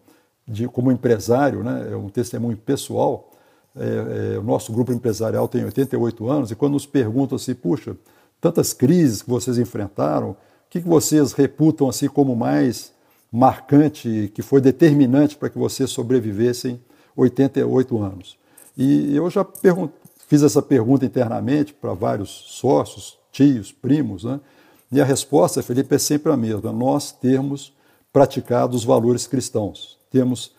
de, 0.48 0.68
como 0.68 0.92
empresário, 0.92 1.64
né, 1.64 1.90
é 1.92 1.96
um 1.96 2.10
testemunho 2.10 2.58
pessoal, 2.58 3.32
é, 3.76 4.36
é, 4.36 4.40
o 4.40 4.44
nosso 4.44 4.72
grupo 4.72 4.92
empresarial 4.92 5.48
tem 5.48 5.64
88 5.66 6.30
anos 6.30 6.52
e 6.52 6.56
quando 6.56 6.74
nos 6.74 6.86
perguntam 6.86 7.36
assim, 7.36 7.54
puxa, 7.54 7.96
tantas 8.40 8.74
crises 8.74 9.22
que 9.22 9.30
vocês 9.30 9.58
enfrentaram, 9.58 10.36
que, 10.76 10.82
que 10.82 10.90
vocês 10.90 11.32
reputam 11.32 11.88
assim 11.88 12.10
como 12.10 12.36
mais 12.36 12.92
marcante, 13.32 14.30
que 14.34 14.42
foi 14.42 14.60
determinante 14.60 15.38
para 15.38 15.50
que 15.50 15.58
vocês 15.58 15.90
sobrevivessem 15.90 16.82
88 17.16 17.98
anos? 17.98 18.38
E 18.78 19.16
eu 19.16 19.30
já 19.30 19.48
fiz 20.28 20.44
essa 20.44 20.62
pergunta 20.62 21.06
internamente 21.06 21.74
para 21.74 21.94
vários 21.94 22.30
sócios, 22.30 23.18
tios, 23.32 23.72
primos, 23.72 24.26
né? 24.26 24.42
E 24.92 25.00
a 25.00 25.06
resposta, 25.06 25.64
Felipe, 25.64 25.96
é 25.96 25.98
sempre 25.98 26.30
a 26.30 26.36
mesma: 26.36 26.74
nós 26.74 27.14
temos 27.14 27.72
praticado 28.12 28.76
os 28.76 28.84
valores 28.84 29.28
cristãos, 29.28 29.98
temos 30.12 30.54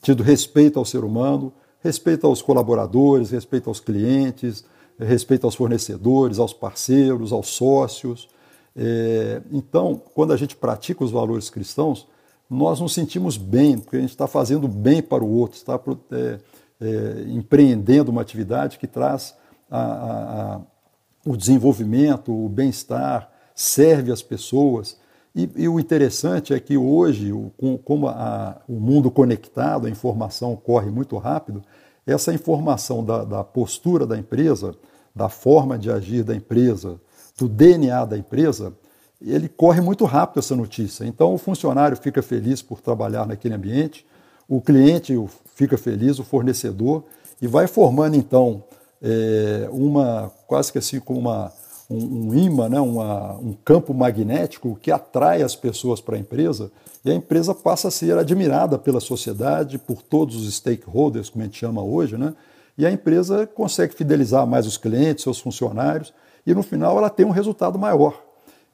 tido 0.00 0.22
respeito 0.22 0.78
ao 0.78 0.84
ser 0.84 1.02
humano, 1.02 1.52
respeito 1.80 2.24
aos 2.24 2.40
colaboradores, 2.40 3.30
respeito 3.30 3.68
aos 3.68 3.80
clientes, 3.80 4.64
respeito 4.96 5.44
aos 5.44 5.56
fornecedores, 5.56 6.38
aos 6.38 6.52
parceiros, 6.52 7.32
aos 7.32 7.48
sócios. 7.48 8.28
É, 8.76 9.40
então, 9.50 10.00
quando 10.14 10.32
a 10.32 10.36
gente 10.36 10.54
pratica 10.54 11.02
os 11.02 11.10
valores 11.10 11.48
cristãos, 11.48 12.06
nós 12.48 12.78
nos 12.78 12.92
sentimos 12.92 13.36
bem, 13.36 13.78
porque 13.78 13.96
a 13.96 14.00
gente 14.00 14.10
está 14.10 14.26
fazendo 14.26 14.68
bem 14.68 15.02
para 15.02 15.24
o 15.24 15.30
outro, 15.30 15.56
está 15.56 15.80
é, 16.12 16.38
é, 16.80 17.24
empreendendo 17.28 18.10
uma 18.10 18.20
atividade 18.20 18.78
que 18.78 18.86
traz 18.86 19.34
a, 19.70 19.80
a, 19.80 20.54
a, 20.54 20.60
o 21.24 21.36
desenvolvimento, 21.36 22.32
o 22.32 22.48
bem-estar, 22.48 23.30
serve 23.54 24.12
as 24.12 24.22
pessoas. 24.22 24.96
E, 25.34 25.50
e, 25.56 25.68
o 25.68 25.80
interessante 25.80 26.54
é 26.54 26.60
que 26.60 26.76
hoje, 26.76 27.32
com, 27.56 27.76
como 27.78 28.06
o 28.68 28.78
mundo 28.78 29.10
conectado, 29.10 29.86
a 29.86 29.90
informação 29.90 30.54
corre 30.54 30.90
muito 30.90 31.16
rápido, 31.16 31.62
essa 32.06 32.32
informação 32.32 33.04
da, 33.04 33.24
da, 33.24 33.42
postura 33.42 34.06
da 34.06 34.16
empresa, 34.16 34.76
da 35.14 35.28
forma 35.28 35.76
de 35.76 35.90
agir 35.90 36.22
da 36.22 36.36
empresa, 36.36 37.00
do 37.36 37.48
DNA 37.48 38.04
da 38.04 38.16
empresa, 38.16 38.72
ele 39.20 39.48
corre 39.48 39.80
muito 39.80 40.04
rápido 40.04 40.38
essa 40.38 40.56
notícia. 40.56 41.04
Então 41.04 41.34
o 41.34 41.38
funcionário 41.38 41.96
fica 41.96 42.22
feliz 42.22 42.62
por 42.62 42.80
trabalhar 42.80 43.26
naquele 43.26 43.54
ambiente, 43.54 44.06
o 44.48 44.60
cliente 44.60 45.14
fica 45.54 45.76
feliz, 45.76 46.18
o 46.18 46.24
fornecedor, 46.24 47.04
e 47.40 47.46
vai 47.46 47.66
formando 47.66 48.16
então 48.16 48.64
é, 49.02 49.68
uma 49.70 50.32
quase 50.46 50.72
que 50.72 50.78
assim 50.78 51.00
como 51.00 51.20
uma 51.20 51.52
um, 51.88 52.28
um 52.28 52.34
imã, 52.34 52.68
né, 52.68 52.80
uma, 52.80 53.34
um 53.34 53.52
campo 53.64 53.94
magnético 53.94 54.76
que 54.82 54.90
atrai 54.90 55.42
as 55.42 55.54
pessoas 55.54 56.00
para 56.00 56.16
a 56.16 56.18
empresa 56.18 56.70
e 57.04 57.10
a 57.10 57.14
empresa 57.14 57.54
passa 57.54 57.88
a 57.88 57.90
ser 57.92 58.18
admirada 58.18 58.76
pela 58.76 58.98
sociedade, 58.98 59.78
por 59.78 60.02
todos 60.02 60.34
os 60.34 60.52
stakeholders, 60.52 61.30
como 61.30 61.42
a 61.42 61.46
gente 61.46 61.58
chama 61.58 61.82
hoje, 61.82 62.16
né? 62.16 62.34
e 62.76 62.84
a 62.84 62.90
empresa 62.90 63.46
consegue 63.46 63.94
fidelizar 63.94 64.46
mais 64.46 64.66
os 64.66 64.76
clientes, 64.76 65.22
seus 65.22 65.38
funcionários, 65.38 66.12
e 66.46 66.54
no 66.54 66.62
final 66.62 66.96
ela 66.96 67.10
tem 67.10 67.26
um 67.26 67.30
resultado 67.30 67.78
maior. 67.78 68.22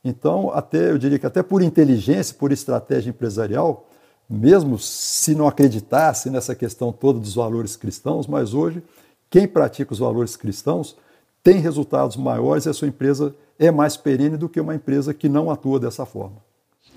Então, 0.05 0.51
até 0.53 0.91
eu 0.91 0.99
diria 0.99 1.19
que 1.19 1.27
até 1.27 1.43
por 1.43 1.63
inteligência, 1.63 2.35
por 2.35 2.53
estratégia 2.53 3.11
empresarial, 3.11 3.89
mesmo 4.29 4.79
se 4.79 5.35
não 5.35 5.47
acreditasse 5.47 6.29
nessa 6.29 6.55
questão 6.55 6.93
toda 6.93 7.19
dos 7.19 7.35
valores 7.35 7.77
cristãos, 7.77 8.27
mas 8.27 8.53
hoje 8.55 8.83
quem 9.31 9.47
pratica 9.47 9.93
os 9.93 9.99
valores 9.99 10.37
cristãos 10.37 10.97
tem 11.43 11.59
resultados 11.59 12.17
maiores 12.17 12.67
e 12.67 12.69
a 12.69 12.73
sua 12.73 12.89
empresa 12.89 13.35
é 13.59 13.71
mais 13.71 13.97
perene 13.97 14.37
do 14.37 14.49
que 14.49 14.61
uma 14.61 14.75
empresa 14.75 15.15
que 15.15 15.29
não 15.29 15.51
atua 15.51 15.79
dessa 15.79 16.05
forma. 16.05 16.37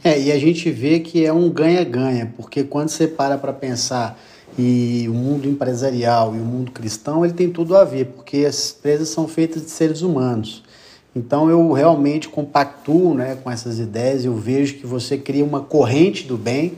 É, 0.04 0.20
e 0.20 0.32
a 0.32 0.38
gente 0.38 0.70
vê 0.72 1.00
que 1.00 1.26
é 1.26 1.34
um 1.34 1.50
ganha-ganha, 1.50 2.34
porque 2.36 2.64
quando 2.64 2.90
você 2.90 3.08
para 3.08 3.38
para 3.38 3.54
pensar 3.54 4.20
e 4.58 5.06
o 5.10 5.14
mundo 5.14 5.48
empresarial 5.48 6.36
e 6.36 6.40
o 6.40 6.44
mundo 6.44 6.72
cristão, 6.72 7.26
ele 7.26 7.34
tem 7.34 7.50
tudo 7.50 7.76
a 7.76 7.84
ver, 7.84 8.06
porque 8.06 8.46
as 8.46 8.76
empresas 8.78 9.10
são 9.10 9.28
feitas 9.28 9.64
de 9.64 9.70
seres 9.70 10.02
humanos. 10.02 10.64
Então 11.16 11.50
eu 11.50 11.72
realmente 11.72 12.28
compactuo 12.28 13.14
né, 13.14 13.38
com 13.42 13.50
essas 13.50 13.80
ideias, 13.80 14.26
eu 14.26 14.36
vejo 14.36 14.76
que 14.76 14.86
você 14.86 15.18
cria 15.18 15.44
uma 15.44 15.62
corrente 15.62 16.26
do 16.26 16.38
bem 16.38 16.74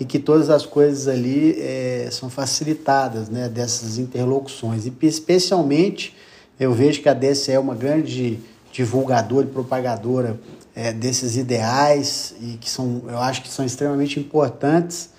e 0.00 0.04
que 0.04 0.18
todas 0.18 0.50
as 0.50 0.66
coisas 0.66 1.08
ali 1.08 1.56
é, 1.58 2.08
são 2.10 2.28
facilitadas 2.28 3.28
né, 3.28 3.48
dessas 3.48 3.98
interlocuções, 3.98 4.86
e 4.86 4.92
especialmente 5.02 6.14
eu 6.58 6.72
vejo 6.72 7.02
que 7.02 7.08
a 7.08 7.14
DSE 7.14 7.52
é 7.52 7.58
uma 7.58 7.74
grande 7.74 8.38
divulgadora 8.72 9.46
e 9.46 9.50
propagadora 9.50 10.38
é, 10.74 10.92
desses 10.92 11.36
ideais 11.36 12.34
e 12.40 12.58
que 12.58 12.68
são, 12.68 13.02
eu 13.08 13.18
acho 13.18 13.42
que 13.42 13.48
são 13.48 13.64
extremamente 13.64 14.20
importantes 14.20 15.10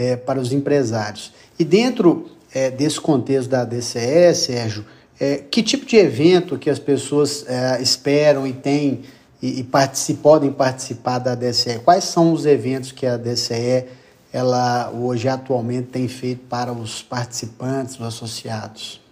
é, 0.00 0.16
para 0.16 0.40
os 0.40 0.50
empresários. 0.50 1.30
E 1.58 1.64
dentro 1.64 2.30
é, 2.54 2.70
desse 2.70 2.98
contexto 2.98 3.50
da 3.50 3.66
DCE, 3.66 4.34
Sérgio, 4.34 4.86
é, 5.20 5.36
que 5.36 5.62
tipo 5.62 5.84
de 5.84 5.96
evento 5.96 6.56
que 6.56 6.70
as 6.70 6.78
pessoas 6.78 7.44
é, 7.46 7.82
esperam 7.82 8.46
e 8.46 8.54
têm 8.54 9.02
e, 9.42 9.60
e 9.60 9.64
particip, 9.64 10.20
podem 10.22 10.50
participar 10.50 11.18
da 11.18 11.34
DCE? 11.34 11.80
Quais 11.84 12.04
são 12.04 12.32
os 12.32 12.46
eventos 12.46 12.92
que 12.92 13.04
a 13.04 13.18
DCE 13.18 13.84
ela 14.32 14.90
hoje 14.90 15.28
atualmente 15.28 15.88
tem 15.88 16.08
feito 16.08 16.46
para 16.48 16.72
os 16.72 17.02
participantes, 17.02 17.96
os 17.96 18.06
associados? 18.06 19.02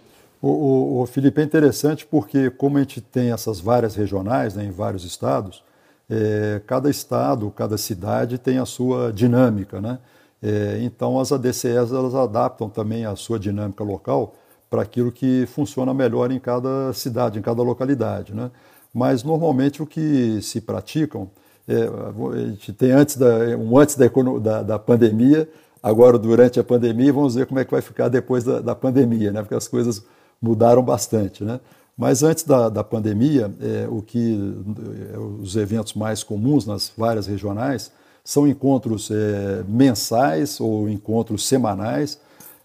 O, 0.41 0.47
o, 0.47 1.01
o, 1.01 1.05
Felipe 1.05 1.39
é 1.41 1.43
interessante 1.43 2.03
porque, 2.03 2.49
como 2.49 2.77
a 2.77 2.79
gente 2.79 2.99
tem 2.99 3.31
essas 3.31 3.59
várias 3.59 3.93
regionais 3.93 4.55
né, 4.55 4.63
em 4.63 4.71
vários 4.71 5.03
estados, 5.03 5.61
é, 6.09 6.61
cada 6.65 6.89
estado, 6.89 7.51
cada 7.51 7.77
cidade 7.77 8.39
tem 8.39 8.57
a 8.57 8.65
sua 8.65 9.11
dinâmica. 9.13 9.79
Né? 9.81 9.99
É, 10.41 10.79
então, 10.81 11.19
as 11.19 11.31
ADCEs 11.31 11.91
elas 11.91 12.15
adaptam 12.15 12.69
também 12.69 13.05
a 13.05 13.15
sua 13.15 13.39
dinâmica 13.39 13.83
local 13.83 14.35
para 14.69 14.81
aquilo 14.83 15.11
que 15.11 15.45
funciona 15.47 15.93
melhor 15.93 16.31
em 16.31 16.39
cada 16.39 16.93
cidade, 16.93 17.39
em 17.39 17.41
cada 17.41 17.61
localidade. 17.61 18.33
Né? 18.33 18.51
mas 18.93 19.23
normalmente 19.23 19.81
o 19.81 19.85
que 19.85 20.41
se 20.41 20.61
praticam, 20.61 21.29
é, 21.67 21.83
a 21.83 22.47
gente 22.49 22.73
tem 22.73 22.91
antes 22.91 23.15
da, 23.15 23.37
um 23.57 23.77
antes 23.77 23.95
da, 23.95 24.07
da, 24.41 24.63
da 24.63 24.79
pandemia, 24.79 25.47
agora 25.81 26.17
durante 26.17 26.59
a 26.59 26.63
pandemia, 26.63 27.13
vamos 27.13 27.35
ver 27.35 27.45
como 27.45 27.59
é 27.59 27.65
que 27.65 27.71
vai 27.71 27.81
ficar 27.81 28.09
depois 28.09 28.43
da, 28.43 28.59
da 28.59 28.75
pandemia, 28.75 29.31
né? 29.31 29.41
porque 29.41 29.55
as 29.55 29.67
coisas 29.67 30.03
mudaram 30.41 30.81
bastante. 30.81 31.43
Né? 31.43 31.59
Mas 31.95 32.23
antes 32.23 32.43
da, 32.43 32.69
da 32.69 32.83
pandemia, 32.83 33.51
é, 33.61 33.87
o 33.87 34.01
que 34.01 34.55
é, 35.13 35.17
os 35.17 35.55
eventos 35.55 35.93
mais 35.93 36.23
comuns 36.23 36.65
nas 36.65 36.91
várias 36.97 37.27
regionais 37.27 37.91
são 38.29 38.47
encontros 38.47 39.09
é, 39.09 39.63
mensais 39.67 40.59
ou 40.59 40.87
encontros 40.87 41.47
semanais, 41.47 42.19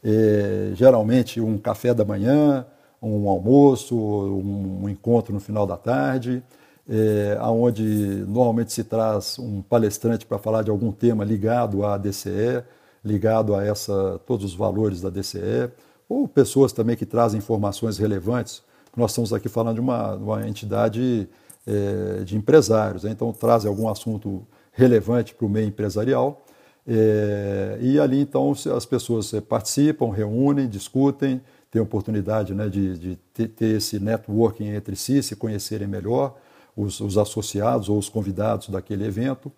é, 0.05 0.73
geralmente 0.75 1.41
um 1.41 1.57
café 1.57 1.95
da 1.95 2.05
manhã, 2.05 2.67
um 3.01 3.31
almoço, 3.31 3.97
um, 3.97 4.87
encontro 4.91 5.33
no 5.33 5.41
final 5.41 5.67
da 5.67 5.79
tarde, 5.79 6.43
é, 6.87 7.39
onde 7.41 7.83
normalmente 8.29 8.75
se 8.75 8.85
traz 8.85 9.39
um 9.39 9.63
palestrante 9.63 10.27
para 10.27 10.39
falar 10.39 10.63
de 10.65 10.71
algum 10.71 10.93
tema 10.93 11.25
ligado 11.25 11.83
à 11.83 11.97
DCE, 11.97 12.63
ligado 13.03 13.55
a 13.55 13.65
essa, 13.65 14.21
todos 14.27 14.45
os 14.45 14.55
valores 14.55 15.01
da 15.01 15.09
DCE, 15.09 15.71
ou 16.07 16.29
pessoas 16.29 16.75
também 16.75 16.95
que 16.95 17.07
trazem 17.07 17.39
informações 17.39 17.97
relevantes. 17.97 18.63
Nós 18.95 19.13
estamos 19.13 19.33
aqui 19.33 19.49
falando 19.49 19.77
de 19.77 19.81
uma, 19.81 20.15
uma 20.15 20.47
entidade 20.47 21.27
é, 21.67 22.23
de 22.23 22.37
empresários, 22.37 23.05
né? 23.05 23.13
então 23.13 23.33
trazem 23.33 23.67
algum 23.67 23.89
assunto 23.89 24.47
relevante 24.75 25.35
para 25.35 25.47
o 25.47 25.49
meio 25.49 25.67
empresarial. 25.67 26.45
É, 26.87 27.79
e 27.81 27.99
ali, 27.99 28.21
então, 28.21 28.53
as 28.53 28.85
pessoas 28.85 29.33
é, 29.33 29.41
participam, 29.41 30.11
reúnem, 30.11 30.69
discutem, 30.69 31.41
têm 31.71 31.81
oportunidade 31.81 32.53
né, 32.53 32.69
de, 32.69 32.99
de 32.99 33.17
ter, 33.49 33.77
esse 33.77 33.99
networking 33.99 34.69
entre 34.69 34.95
si, 34.95 35.23
se 35.23 35.35
conhecerem 35.35 35.89
melhor, 35.89 36.37
os, 36.77 37.01
os 37.01 37.17
associados 37.17 37.89
ou 37.89 37.99
os 37.99 38.09
convidados 38.09 38.69
daquele 38.69 39.07
evento. 39.07 39.51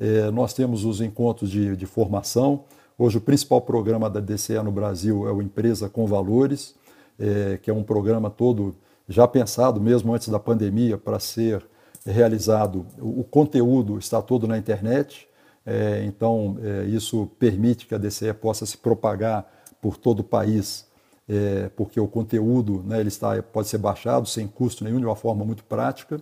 É, 0.00 0.30
nós 0.30 0.52
temos 0.52 0.84
os 0.84 1.00
encontros 1.00 1.50
de, 1.50 1.76
de 1.76 1.86
formação, 1.86 2.64
Hoje, 2.98 3.16
o 3.16 3.20
principal 3.20 3.60
programa 3.60 4.08
da 4.10 4.20
DCE 4.20 4.62
no 4.62 4.70
Brasil 4.70 5.26
é 5.26 5.32
o 5.32 5.40
Empresa 5.40 5.88
com 5.88 6.06
Valores, 6.06 6.74
é, 7.18 7.58
que 7.60 7.70
é 7.70 7.74
um 7.74 7.82
programa 7.82 8.30
todo 8.30 8.76
já 9.08 9.26
pensado, 9.26 9.80
mesmo 9.80 10.14
antes 10.14 10.28
da 10.28 10.38
pandemia, 10.38 10.98
para 10.98 11.18
ser 11.18 11.64
realizado. 12.04 12.86
O, 12.98 13.24
conteúdo 13.24 13.98
está 13.98 14.20
todo 14.20 14.46
na 14.46 14.58
internet, 14.58 15.28
é, 15.64 16.02
então 16.04 16.58
é, 16.62 16.84
isso 16.86 17.28
permite 17.38 17.86
que 17.86 17.94
a 17.94 17.98
DCE 17.98 18.32
possa 18.34 18.66
se 18.66 18.76
propagar 18.76 19.46
por 19.80 19.96
todo 19.96 20.20
o 20.20 20.24
país, 20.24 20.86
é, 21.28 21.70
porque 21.76 22.00
o 22.00 22.08
conteúdo 22.08 22.82
né, 22.86 23.00
ele 23.00 23.08
está, 23.08 23.40
pode 23.42 23.68
ser 23.68 23.78
baixado 23.78 24.28
sem 24.28 24.48
custo 24.48 24.84
nenhum, 24.84 24.98
de 24.98 25.06
uma 25.06 25.16
forma 25.16 25.44
muito 25.44 25.64
prática. 25.64 26.20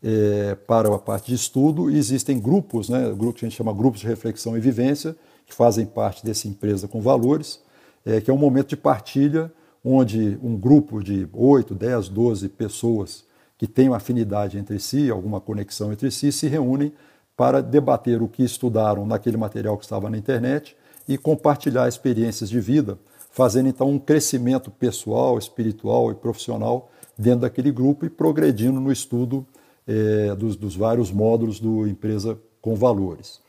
É, 0.00 0.54
para 0.54 0.94
a 0.94 0.98
parte 0.98 1.26
de 1.26 1.34
estudo, 1.34 1.90
e 1.90 1.98
existem 1.98 2.38
grupos, 2.38 2.88
né, 2.88 3.12
que 3.34 3.44
a 3.44 3.48
gente 3.48 3.56
chama 3.56 3.72
grupos 3.72 3.98
de 3.98 4.06
reflexão 4.06 4.56
e 4.56 4.60
vivência, 4.60 5.16
que 5.44 5.52
fazem 5.52 5.84
parte 5.84 6.24
dessa 6.24 6.46
empresa 6.46 6.86
com 6.86 7.00
valores, 7.00 7.60
é, 8.06 8.20
que 8.20 8.30
é 8.30 8.32
um 8.32 8.38
momento 8.38 8.68
de 8.68 8.76
partilha 8.76 9.52
onde 9.84 10.38
um 10.42 10.56
grupo 10.56 11.02
de 11.02 11.28
8, 11.32 11.74
10, 11.74 12.08
12 12.08 12.48
pessoas 12.50 13.24
que 13.58 13.82
uma 13.82 13.96
afinidade 13.96 14.56
entre 14.56 14.78
si, 14.78 15.10
alguma 15.10 15.40
conexão 15.40 15.92
entre 15.92 16.10
si, 16.12 16.30
se 16.30 16.46
reúnem 16.46 16.92
para 17.36 17.60
debater 17.60 18.22
o 18.22 18.28
que 18.28 18.44
estudaram 18.44 19.04
naquele 19.04 19.36
material 19.36 19.76
que 19.76 19.84
estava 19.84 20.08
na 20.08 20.16
internet 20.16 20.76
e 21.08 21.18
compartilhar 21.18 21.88
experiências 21.88 22.48
de 22.48 22.60
vida, 22.60 22.98
fazendo 23.30 23.68
então 23.68 23.90
um 23.90 23.98
crescimento 23.98 24.70
pessoal, 24.70 25.36
espiritual 25.36 26.10
e 26.12 26.14
profissional 26.14 26.90
dentro 27.18 27.40
daquele 27.40 27.72
grupo 27.72 28.06
e 28.06 28.10
progredindo 28.10 28.80
no 28.80 28.92
estudo 28.92 29.44
é, 29.86 30.34
dos, 30.36 30.54
dos 30.54 30.76
vários 30.76 31.10
módulos 31.10 31.58
do 31.58 31.86
Empresa 31.86 32.38
com 32.60 32.76
Valores. 32.76 33.40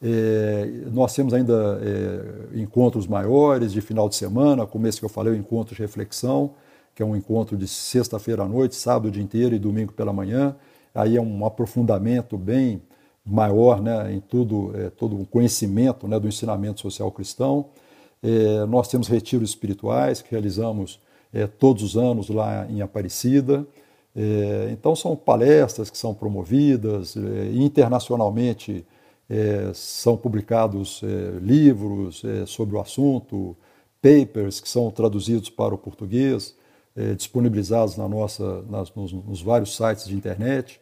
É, 0.00 0.82
nós 0.92 1.14
temos 1.14 1.34
ainda 1.34 1.80
é, 1.82 2.60
encontros 2.60 3.06
maiores 3.06 3.72
de 3.72 3.80
final 3.80 4.08
de 4.08 4.14
semana, 4.14 4.66
como 4.66 4.86
esse 4.86 4.98
que 4.98 5.04
eu 5.04 5.10
falei, 5.10 5.32
o 5.32 5.36
encontro 5.36 5.74
de 5.74 5.82
reflexão, 5.82 6.52
que 6.98 7.02
é 7.04 7.06
um 7.06 7.14
encontro 7.14 7.56
de 7.56 7.68
sexta-feira 7.68 8.42
à 8.42 8.48
noite, 8.48 8.74
sábado 8.74 9.06
o 9.06 9.10
dia 9.12 9.22
inteiro 9.22 9.54
e 9.54 9.58
domingo 9.60 9.92
pela 9.92 10.12
manhã. 10.12 10.56
Aí 10.92 11.16
é 11.16 11.22
um 11.22 11.46
aprofundamento 11.46 12.36
bem 12.36 12.82
maior 13.24 13.80
né, 13.80 14.12
em 14.12 14.18
tudo, 14.18 14.72
é, 14.74 14.90
todo 14.90 15.20
o 15.20 15.24
conhecimento 15.24 16.08
né, 16.08 16.18
do 16.18 16.26
ensinamento 16.26 16.80
social 16.80 17.12
cristão. 17.12 17.66
É, 18.20 18.66
nós 18.66 18.88
temos 18.88 19.06
retiros 19.06 19.50
espirituais 19.50 20.20
que 20.20 20.32
realizamos 20.32 21.00
é, 21.32 21.46
todos 21.46 21.84
os 21.84 21.96
anos 21.96 22.30
lá 22.30 22.66
em 22.68 22.82
Aparecida. 22.82 23.64
É, 24.16 24.70
então 24.72 24.96
são 24.96 25.14
palestras 25.14 25.90
que 25.90 25.96
são 25.96 26.12
promovidas 26.12 27.14
internacionalmente 27.54 28.84
é, 29.30 29.70
são 29.72 30.16
publicados 30.16 31.00
é, 31.04 31.38
livros 31.38 32.24
é, 32.24 32.44
sobre 32.44 32.74
o 32.74 32.80
assunto, 32.80 33.56
papers 34.02 34.60
que 34.60 34.68
são 34.68 34.90
traduzidos 34.90 35.48
para 35.48 35.72
o 35.72 35.78
português, 35.78 36.56
é, 36.96 37.14
disponibilizados 37.14 37.96
na 37.96 38.08
nossa, 38.08 38.62
nas, 38.68 38.92
nos, 38.94 39.12
nos, 39.12 39.42
vários 39.42 39.76
sites 39.76 40.06
de 40.06 40.14
internet. 40.14 40.80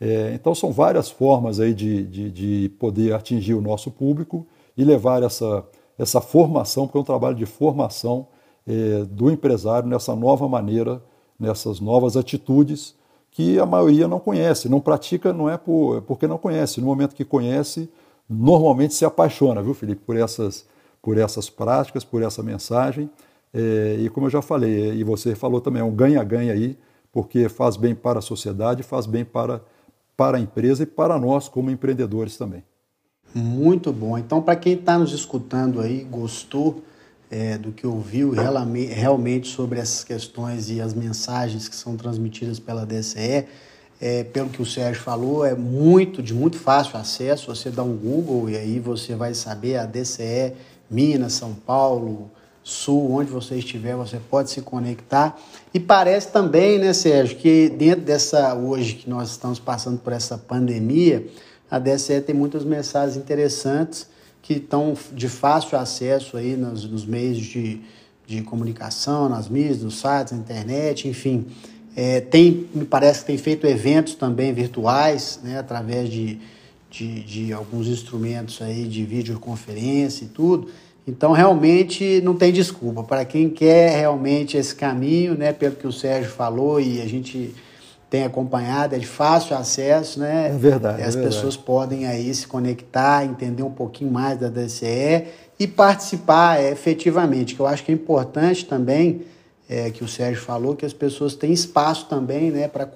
É, 0.00 0.32
então 0.34 0.54
são 0.54 0.72
várias 0.72 1.10
formas 1.10 1.58
aí 1.58 1.72
de, 1.72 2.04
de, 2.04 2.30
de, 2.30 2.68
poder 2.78 3.14
atingir 3.14 3.54
o 3.54 3.62
nosso 3.62 3.90
público 3.90 4.46
e 4.76 4.84
levar 4.84 5.22
essa, 5.22 5.64
essa 5.98 6.20
formação, 6.20 6.86
porque 6.86 6.98
é 6.98 7.00
um 7.00 7.04
trabalho 7.04 7.34
de 7.34 7.46
formação 7.46 8.28
é, 8.66 9.04
do 9.04 9.30
empresário 9.30 9.88
nessa 9.88 10.14
nova 10.14 10.48
maneira, 10.48 11.02
nessas 11.38 11.80
novas 11.80 12.16
atitudes 12.16 12.94
que 13.36 13.58
a 13.58 13.66
maioria 13.66 14.08
não 14.08 14.18
conhece, 14.18 14.66
não 14.66 14.80
pratica, 14.80 15.30
não 15.30 15.48
é 15.48 15.58
por, 15.58 15.98
é 15.98 16.00
porque 16.00 16.26
não 16.26 16.38
conhece. 16.38 16.80
No 16.80 16.86
momento 16.86 17.14
que 17.14 17.22
conhece, 17.22 17.86
normalmente 18.26 18.94
se 18.94 19.04
apaixona, 19.04 19.62
viu, 19.62 19.74
Felipe, 19.74 20.00
por 20.06 20.16
essas, 20.16 20.66
por 21.02 21.18
essas 21.18 21.50
práticas, 21.50 22.02
por 22.02 22.22
essa 22.22 22.42
mensagem. 22.42 23.10
É, 23.58 23.96
e 24.00 24.10
como 24.10 24.26
eu 24.26 24.30
já 24.30 24.42
falei, 24.42 24.92
e 24.92 25.02
você 25.02 25.34
falou 25.34 25.62
também, 25.62 25.80
é 25.80 25.84
um 25.84 25.90
ganha-ganha 25.90 26.52
aí, 26.52 26.76
porque 27.10 27.48
faz 27.48 27.78
bem 27.78 27.94
para 27.94 28.18
a 28.18 28.22
sociedade, 28.22 28.82
faz 28.82 29.06
bem 29.06 29.24
para, 29.24 29.62
para 30.14 30.36
a 30.36 30.40
empresa 30.40 30.82
e 30.82 30.86
para 30.86 31.18
nós 31.18 31.48
como 31.48 31.70
empreendedores 31.70 32.36
também. 32.36 32.62
Muito 33.34 33.94
bom. 33.94 34.18
Então, 34.18 34.42
para 34.42 34.56
quem 34.56 34.74
está 34.74 34.98
nos 34.98 35.14
escutando 35.14 35.80
aí, 35.80 36.04
gostou 36.04 36.82
é, 37.30 37.56
do 37.56 37.72
que 37.72 37.86
ouviu 37.86 38.32
realmente 38.32 39.48
sobre 39.48 39.78
essas 39.78 40.04
questões 40.04 40.68
e 40.68 40.78
as 40.78 40.92
mensagens 40.92 41.66
que 41.66 41.74
são 41.74 41.96
transmitidas 41.96 42.58
pela 42.58 42.84
DCE. 42.84 43.46
É, 43.98 44.24
pelo 44.24 44.50
que 44.50 44.60
o 44.60 44.66
Sérgio 44.66 45.02
falou, 45.02 45.46
é 45.46 45.54
muito 45.54 46.22
de 46.22 46.34
muito 46.34 46.58
fácil 46.58 46.98
acesso. 46.98 47.54
Você 47.54 47.70
dá 47.70 47.82
um 47.82 47.96
Google 47.96 48.50
e 48.50 48.56
aí 48.58 48.78
você 48.78 49.14
vai 49.14 49.32
saber 49.32 49.78
a 49.78 49.86
DCE, 49.86 50.52
Minas, 50.90 51.32
São 51.32 51.54
Paulo, 51.54 52.30
Sul, 52.68 53.12
onde 53.12 53.30
você 53.30 53.54
estiver, 53.54 53.94
você 53.94 54.18
pode 54.18 54.50
se 54.50 54.60
conectar. 54.60 55.38
E 55.72 55.78
parece 55.78 56.32
também, 56.32 56.80
né, 56.80 56.92
Sérgio, 56.92 57.36
que 57.36 57.68
dentro 57.68 58.04
dessa 58.04 58.56
hoje 58.56 58.94
que 58.94 59.08
nós 59.08 59.30
estamos 59.30 59.60
passando 59.60 60.00
por 60.00 60.12
essa 60.12 60.36
pandemia, 60.36 61.24
a 61.70 61.78
DCE 61.78 62.20
tem 62.22 62.34
muitas 62.34 62.64
mensagens 62.64 63.16
interessantes 63.16 64.08
que 64.42 64.54
estão 64.54 64.96
de 65.12 65.28
fácil 65.28 65.78
acesso 65.78 66.36
aí 66.36 66.56
nos, 66.56 66.82
nos 66.90 67.06
meios 67.06 67.38
de, 67.38 67.82
de 68.26 68.42
comunicação, 68.42 69.28
nas 69.28 69.48
mídias, 69.48 69.84
nos 69.84 70.00
sites, 70.00 70.32
na 70.32 70.38
internet, 70.38 71.06
enfim. 71.06 71.46
É, 71.94 72.20
tem, 72.20 72.66
me 72.74 72.84
parece 72.84 73.20
que 73.20 73.26
tem 73.26 73.38
feito 73.38 73.64
eventos 73.64 74.16
também 74.16 74.52
virtuais, 74.52 75.38
né, 75.40 75.56
através 75.56 76.10
de, 76.10 76.40
de, 76.90 77.22
de 77.22 77.52
alguns 77.52 77.86
instrumentos 77.86 78.60
aí 78.60 78.88
de 78.88 79.04
videoconferência 79.04 80.24
e 80.24 80.28
tudo. 80.28 80.68
Então, 81.06 81.32
realmente, 81.32 82.20
não 82.22 82.34
tem 82.34 82.52
desculpa. 82.52 83.04
Para 83.04 83.24
quem 83.24 83.48
quer 83.48 83.96
realmente 83.96 84.56
esse 84.56 84.74
caminho, 84.74 85.36
né, 85.36 85.52
pelo 85.52 85.76
que 85.76 85.86
o 85.86 85.92
Sérgio 85.92 86.30
falou 86.30 86.80
e 86.80 87.00
a 87.00 87.06
gente 87.06 87.54
tem 88.10 88.24
acompanhado, 88.24 88.94
é 88.94 88.98
de 88.98 89.06
fácil 89.06 89.56
acesso, 89.56 90.20
né? 90.20 90.48
É 90.48 90.56
verdade. 90.56 91.00
E 91.00 91.04
as 91.04 91.16
é 91.16 91.22
pessoas 91.22 91.54
verdade. 91.54 91.66
podem 91.66 92.06
aí 92.06 92.32
se 92.34 92.46
conectar, 92.46 93.24
entender 93.24 93.62
um 93.62 93.70
pouquinho 93.70 94.10
mais 94.10 94.38
da 94.38 94.48
DCE 94.48 95.26
e 95.58 95.66
participar 95.66 96.60
é, 96.60 96.70
efetivamente, 96.70 97.54
que 97.54 97.60
eu 97.60 97.66
acho 97.66 97.84
que 97.84 97.90
é 97.90 97.94
importante 97.94 98.64
também, 98.64 99.22
é, 99.68 99.90
que 99.90 100.04
o 100.04 100.08
Sérgio 100.08 100.42
falou, 100.42 100.76
que 100.76 100.86
as 100.86 100.92
pessoas 100.92 101.34
têm 101.34 101.52
espaço 101.52 102.06
também, 102.06 102.50
né, 102.50 102.68
para 102.68 102.88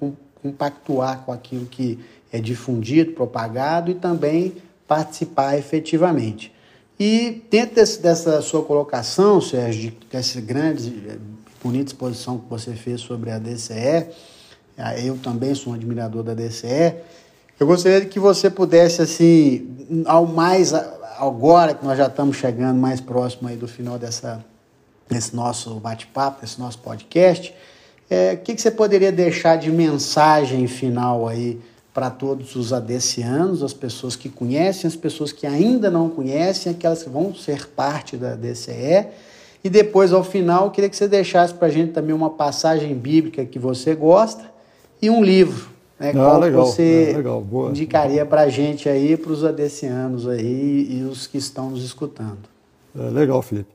compactuar 0.42 1.22
com 1.24 1.32
aquilo 1.32 1.66
que 1.66 1.98
é 2.32 2.40
difundido, 2.40 3.12
propagado 3.12 3.90
e 3.90 3.94
também 3.94 4.54
participar 4.86 5.58
efetivamente. 5.58 6.52
E 7.02 7.42
dentro 7.50 7.76
desse, 7.76 8.02
dessa 8.02 8.42
sua 8.42 8.62
colocação, 8.62 9.40
Sérgio, 9.40 9.90
dessa 10.12 10.38
grande, 10.38 11.18
bonita 11.64 11.86
exposição 11.86 12.36
que 12.36 12.44
você 12.50 12.74
fez 12.74 13.00
sobre 13.00 13.30
a 13.30 13.38
DCE, 13.38 14.06
eu 15.02 15.16
também 15.16 15.54
sou 15.54 15.72
um 15.72 15.76
admirador 15.76 16.22
da 16.22 16.34
DCE. 16.34 16.96
Eu 17.58 17.66
gostaria 17.66 18.04
que 18.04 18.20
você 18.20 18.50
pudesse, 18.50 19.00
assim, 19.00 20.04
ao 20.04 20.26
mais 20.26 20.74
agora 20.74 21.72
que 21.72 21.82
nós 21.82 21.96
já 21.96 22.06
estamos 22.06 22.36
chegando 22.36 22.78
mais 22.78 23.00
próximo 23.00 23.48
aí 23.48 23.56
do 23.56 23.66
final 23.66 23.98
dessa, 23.98 24.44
desse 25.08 25.34
nosso 25.34 25.76
bate-papo, 25.76 26.42
desse 26.42 26.60
nosso 26.60 26.80
podcast, 26.80 27.54
É, 28.12 28.32
o 28.32 28.38
que, 28.38 28.56
que 28.56 28.60
você 28.60 28.72
poderia 28.72 29.12
deixar 29.12 29.56
de 29.56 29.70
mensagem 29.70 30.66
final 30.66 31.28
aí 31.28 31.60
para 31.92 32.10
todos 32.10 32.54
os 32.56 32.72
adecianos, 32.72 33.62
as 33.62 33.72
pessoas 33.72 34.14
que 34.14 34.28
conhecem, 34.28 34.86
as 34.86 34.96
pessoas 34.96 35.32
que 35.32 35.46
ainda 35.46 35.90
não 35.90 36.08
conhecem, 36.08 36.72
aquelas 36.72 37.02
que 37.02 37.08
vão 37.08 37.34
ser 37.34 37.68
parte 37.68 38.16
da 38.16 38.34
DCE? 38.34 39.08
E 39.62 39.68
depois, 39.68 40.12
ao 40.12 40.24
final, 40.24 40.70
queria 40.70 40.88
que 40.88 40.96
você 40.96 41.08
deixasse 41.08 41.52
para 41.52 41.68
a 41.68 41.70
gente 41.70 41.92
também 41.92 42.14
uma 42.14 42.30
passagem 42.30 42.94
bíblica 42.94 43.44
que 43.44 43.58
você 43.58 43.94
gosta 43.94 44.44
e 45.02 45.10
um 45.10 45.22
livro. 45.22 45.68
Né, 45.98 46.10
ah, 46.10 46.12
qual 46.14 46.40
legal, 46.40 46.64
você 46.64 47.10
ah, 47.12 47.16
legal, 47.18 47.40
boa. 47.42 47.70
indicaria 47.70 48.24
para 48.24 48.42
a 48.42 48.48
gente 48.48 48.88
aí, 48.88 49.18
para 49.18 49.32
os 49.32 49.44
adecianos 49.44 50.26
aí 50.26 50.88
e 50.90 51.02
os 51.02 51.26
que 51.26 51.36
estão 51.36 51.70
nos 51.70 51.84
escutando? 51.84 52.38
É, 52.98 53.10
legal, 53.10 53.42
Felipe. 53.42 53.68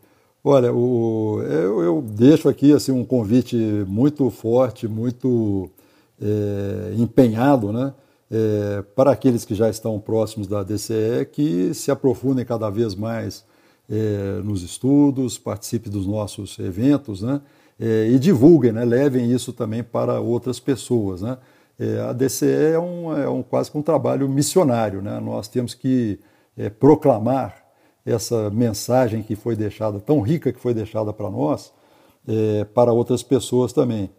Olha, 0.44 0.74
o, 0.74 1.42
eu, 1.44 1.84
eu, 1.84 2.02
deixo 2.02 2.50
aqui 2.50 2.72
assim, 2.72 2.92
um 2.92 3.04
convite 3.04 3.56
muito 3.88 4.30
forte, 4.30 4.88
muito 4.88 5.70
é, 6.22 6.94
empenhado, 6.98 7.72
né? 7.72 7.94
É, 8.32 8.82
para 8.96 9.12
aqueles 9.12 9.46
que 9.46 9.54
já 9.54 9.70
estão 9.70 10.00
próximos 10.00 10.48
da 10.48 10.64
DCE, 10.64 11.26
que 11.32 11.74
se 11.74 11.92
aprofundem 11.92 12.44
cada 12.44 12.70
vez 12.70 12.96
mais 12.96 13.46
é, 13.90 14.42
nos 14.44 14.64
estudos, 14.64 15.38
participem 15.38 15.92
dos 15.92 16.08
nossos 16.08 16.58
eventos, 16.60 17.22
né? 17.22 17.42
É, 17.80 18.08
e 18.08 18.18
divulguem, 18.18 18.72
né? 18.72 18.86
levem 18.86 19.30
isso 19.32 19.52
também 19.52 19.84
para 19.84 20.20
outras 20.22 20.60
pessoas. 20.62 21.22
Né? 21.22 21.38
É, 21.78 22.00
a 22.00 22.14
DCE 22.14 22.46
é, 22.74 22.80
um, 22.80 23.18
é 23.18 23.28
um, 23.28 23.44
quase 23.44 23.70
que 23.70 23.78
um 23.78 23.82
trabalho 23.82 24.30
missionário. 24.30 25.02
Né? 25.02 25.20
Nós 25.20 25.50
temos 25.50 25.74
que 25.74 26.18
é, 26.58 26.70
proclamar 26.70 27.66
essa 28.06 28.50
mensagem 28.50 29.22
que 29.22 29.36
foi 29.36 29.56
deixada, 29.58 30.00
tão 30.00 30.22
rica 30.22 30.54
que 30.54 30.60
foi 30.60 30.74
deixada 30.74 31.12
para 31.12 31.30
nós, 31.30 31.74
é, 32.26 32.64
para 32.64 32.94
outras 32.94 33.22
pessoas 33.22 33.74
também. 33.74 34.10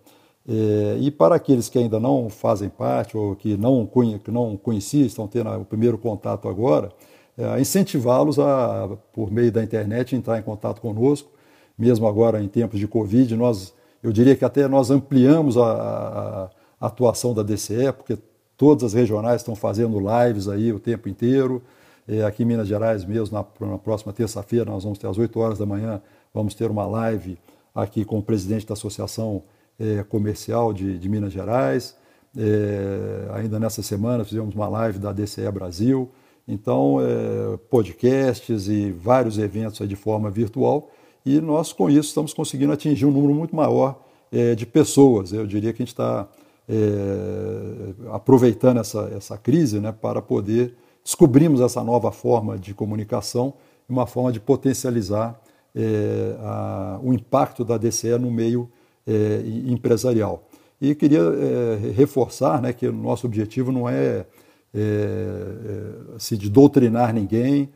É, 0.48 0.96
e 1.00 1.10
para 1.10 1.34
aqueles 1.34 1.68
que 1.68 1.78
ainda 1.78 1.98
não 1.98 2.30
fazem 2.30 2.68
parte 2.68 3.16
ou 3.16 3.34
que 3.34 3.56
não, 3.56 3.88
que 4.22 4.30
não 4.30 4.56
conheciam, 4.56 5.06
estão 5.06 5.26
tendo 5.26 5.50
o 5.50 5.64
primeiro 5.64 5.98
contato 5.98 6.48
agora, 6.48 6.92
é, 7.36 7.60
incentivá-los 7.60 8.38
a, 8.38 8.96
por 9.12 9.30
meio 9.30 9.50
da 9.50 9.62
internet, 9.62 10.14
entrar 10.14 10.38
em 10.38 10.42
contato 10.42 10.80
conosco. 10.80 11.30
Mesmo 11.76 12.06
agora 12.06 12.40
em 12.40 12.48
tempos 12.48 12.78
de 12.78 12.86
Covid, 12.86 13.34
nós, 13.36 13.74
eu 14.02 14.12
diria 14.12 14.36
que 14.36 14.44
até 14.44 14.68
nós 14.68 14.90
ampliamos 14.90 15.58
a, 15.58 15.64
a, 15.64 16.50
a 16.80 16.86
atuação 16.86 17.34
da 17.34 17.42
DCE, 17.42 17.92
porque 17.92 18.16
todas 18.56 18.84
as 18.84 18.94
regionais 18.94 19.42
estão 19.42 19.56
fazendo 19.56 19.98
lives 19.98 20.48
aí 20.48 20.72
o 20.72 20.78
tempo 20.78 21.08
inteiro. 21.08 21.60
É, 22.08 22.22
aqui 22.22 22.44
em 22.44 22.46
Minas 22.46 22.68
Gerais 22.68 23.04
mesmo, 23.04 23.36
na, 23.36 23.66
na 23.66 23.78
próxima 23.78 24.12
terça-feira, 24.12 24.70
nós 24.70 24.84
vamos 24.84 24.96
ter 24.96 25.08
às 25.08 25.18
8 25.18 25.38
horas 25.40 25.58
da 25.58 25.66
manhã, 25.66 26.00
vamos 26.32 26.54
ter 26.54 26.70
uma 26.70 26.86
live 26.86 27.36
aqui 27.74 28.04
com 28.04 28.18
o 28.18 28.22
presidente 28.22 28.64
da 28.64 28.74
Associação 28.74 29.42
é, 29.78 30.02
Comercial 30.02 30.72
de, 30.72 30.98
de, 30.98 31.08
Minas 31.08 31.32
Gerais. 31.32 31.96
É, 32.36 33.28
ainda 33.32 33.58
nessa 33.58 33.82
semana 33.82 34.24
fizemos 34.24 34.54
uma 34.54 34.68
live 34.68 34.98
da 34.98 35.12
DCE 35.12 35.50
Brasil. 35.50 36.10
Então, 36.46 36.98
é, 37.00 37.56
podcasts 37.70 38.68
e 38.68 38.92
vários 38.92 39.38
eventos 39.38 39.86
de 39.88 39.96
forma 39.96 40.30
virtual. 40.30 40.90
E 41.24 41.40
nós, 41.40 41.72
com 41.72 41.90
isso, 41.90 42.08
estamos 42.08 42.32
conseguindo 42.32 42.72
atingir 42.72 43.04
um 43.04 43.10
número 43.10 43.34
muito 43.34 43.54
maior 43.56 44.00
é, 44.30 44.54
de 44.54 44.64
pessoas. 44.64 45.32
Eu 45.32 45.46
diria 45.46 45.72
que 45.72 45.82
a 45.82 45.84
gente 45.84 45.92
está 45.92 46.28
é, 46.68 48.12
aproveitando 48.12 48.78
essa, 48.78 49.10
essa 49.16 49.36
crise 49.36 49.80
né, 49.80 49.92
para 49.92 50.20
poder 50.20 50.74
descobrirmos 51.04 51.60
essa 51.60 51.82
nova 51.82 52.10
forma 52.10 52.58
de 52.58 52.74
comunicação, 52.74 53.54
uma 53.88 54.06
forma 54.06 54.32
de 54.32 54.40
potencializar 54.40 55.40
é, 55.74 56.36
a, 56.40 56.98
o 57.02 57.12
impacto 57.12 57.64
da 57.64 57.78
DCE 57.78 58.18
no 58.18 58.30
meio 58.30 58.70
é, 59.06 59.42
empresarial. 59.66 60.48
E 60.80 60.94
queria 60.94 61.20
é, 61.20 61.92
reforçar 61.92 62.60
né, 62.60 62.72
que 62.72 62.86
o 62.86 62.92
nosso 62.92 63.26
objetivo 63.26 63.72
não 63.72 63.88
é, 63.88 64.26
é 64.74 66.16
assim, 66.16 66.36
de 66.36 66.50
doutrinar 66.50 67.14
ninguém, 67.14 67.70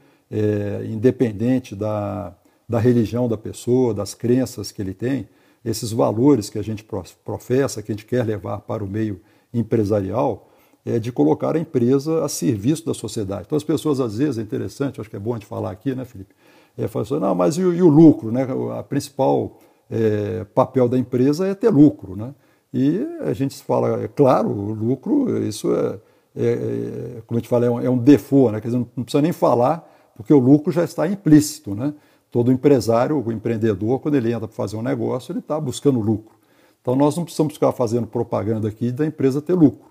independente 0.89 1.75
da, 1.75 2.33
da 2.69 2.79
religião 2.79 3.27
da 3.27 3.37
pessoa, 3.37 3.93
das 3.93 4.15
crenças 4.15 4.71
que 4.71 4.81
ele 4.81 4.95
tem, 4.95 5.29
esses 5.65 5.91
valores 5.93 6.49
que 6.49 6.59
a 6.59 6.63
gente 6.63 6.87
professa, 7.25 7.83
que 7.83 7.91
a 7.91 7.95
gente 7.95 8.07
quer 8.07 8.25
levar 8.25 8.61
para 8.61 8.85
o 8.85 8.87
meio 8.87 9.21
empresarial, 9.53 10.49
é 10.85 10.99
de 10.99 11.13
colocar 11.13 11.57
a 11.57 11.59
empresa 11.59 12.25
a 12.25 12.29
serviço 12.29 12.87
da 12.87 12.95
sociedade. 12.95 13.45
Então 13.47 13.57
as 13.57 13.65
pessoas 13.65 14.01
às 14.01 14.17
vezes, 14.17 14.39
é 14.39 14.43
interessante, 14.43 15.01
acho 15.01 15.11
que 15.11 15.17
é 15.17 15.19
bom 15.19 15.33
a 15.33 15.35
gente 15.37 15.47
falar 15.47 15.71
aqui, 15.71 15.95
né, 15.95 16.05
Felipe? 16.05 16.35
É, 16.79 16.87
falam 16.89 17.05
assim, 17.05 17.19
não, 17.19 17.35
mas 17.35 17.59
e, 17.59 17.61
e 17.61 17.83
o 17.83 17.89
lucro, 17.89 18.31
né? 18.31 18.47
A 18.79 18.83
principal 18.83 19.59
é, 19.91 20.45
papel 20.55 20.89
da 20.89 20.97
empresa 20.97 21.47
é 21.47 21.55
ter 21.55 21.71
lucro, 21.71 22.15
né? 22.17 22.35
E 22.73 23.05
a 23.23 23.33
gente 23.33 23.61
fala, 23.63 24.05
é 24.05 24.09
claro, 24.09 24.49
lucro, 24.49 25.43
isso 25.45 25.75
é, 25.75 25.99
é, 26.37 26.47
é 26.47 27.23
como 27.27 27.37
a 27.37 27.41
gente 27.41 27.49
fala, 27.49 27.67
é 27.67 27.71
um, 27.71 27.81
é 27.81 27.91
um 27.91 27.99
default, 27.99 28.53
né? 28.53 28.61
Quer 28.61 28.69
dizer, 28.69 28.79
não 28.79 29.05
precisa 29.05 29.21
nem 29.21 29.33
falar, 29.33 29.89
porque 30.15 30.33
o 30.33 30.39
lucro 30.39 30.71
já 30.71 30.85
está 30.85 31.09
implícito, 31.09 31.75
né? 31.75 31.93
Todo 32.31 32.53
empresário, 32.53 33.21
o 33.21 33.33
empreendedor, 33.33 33.99
quando 33.99 34.15
ele 34.15 34.33
entra 34.33 34.47
para 34.47 34.57
fazer 34.57 34.77
um 34.77 34.83
negócio, 34.83 35.33
ele 35.33 35.41
está 35.41 35.59
buscando 35.59 35.99
lucro. 35.99 36.39
Então 36.81 36.95
nós 36.95 37.17
não 37.17 37.25
precisamos 37.25 37.55
ficar 37.55 37.73
fazendo 37.73 38.07
propaganda 38.07 38.69
aqui 38.69 38.93
da 38.93 39.05
empresa 39.05 39.43
ter 39.43 39.55
lucro. 39.55 39.91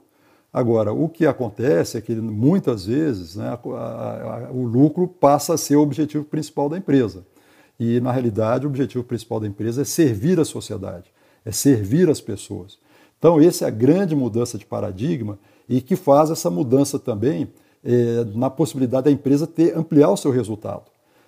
Agora, 0.51 0.91
o 0.91 1.07
que 1.07 1.27
acontece 1.27 1.97
é 1.97 2.01
que 2.01 2.15
muitas 2.15 2.85
vezes 2.85 3.35
né, 3.35 3.49
a, 3.49 3.77
a, 3.77 4.47
a, 4.47 4.51
o 4.51 4.63
lucro 4.65 5.07
passa 5.07 5.53
a 5.53 5.57
ser 5.57 5.75
o 5.75 5.81
objetivo 5.81 6.23
principal 6.23 6.67
da 6.67 6.77
empresa. 6.77 7.23
E, 7.79 7.99
na 7.99 8.11
realidade, 8.11 8.65
o 8.65 8.69
objetivo 8.69 9.03
principal 9.03 9.39
da 9.39 9.47
empresa 9.47 9.81
é 9.81 9.85
servir 9.85 10.39
a 10.39 10.45
sociedade, 10.45 11.11
é 11.45 11.51
servir 11.51 12.09
as 12.09 12.19
pessoas. 12.19 12.77
Então, 13.17 13.39
essa 13.39 13.65
é 13.65 13.67
a 13.67 13.71
grande 13.71 14.15
mudança 14.15 14.57
de 14.57 14.65
paradigma 14.65 15.39
e 15.67 15.81
que 15.81 15.95
faz 15.95 16.29
essa 16.29 16.49
mudança 16.49 16.99
também 16.99 17.47
é, 17.83 18.25
na 18.35 18.49
possibilidade 18.49 19.05
da 19.05 19.11
empresa 19.11 19.47
ter 19.47 19.77
ampliar 19.77 20.09
o 20.09 20.17
seu 20.17 20.31
resultado, 20.31 20.83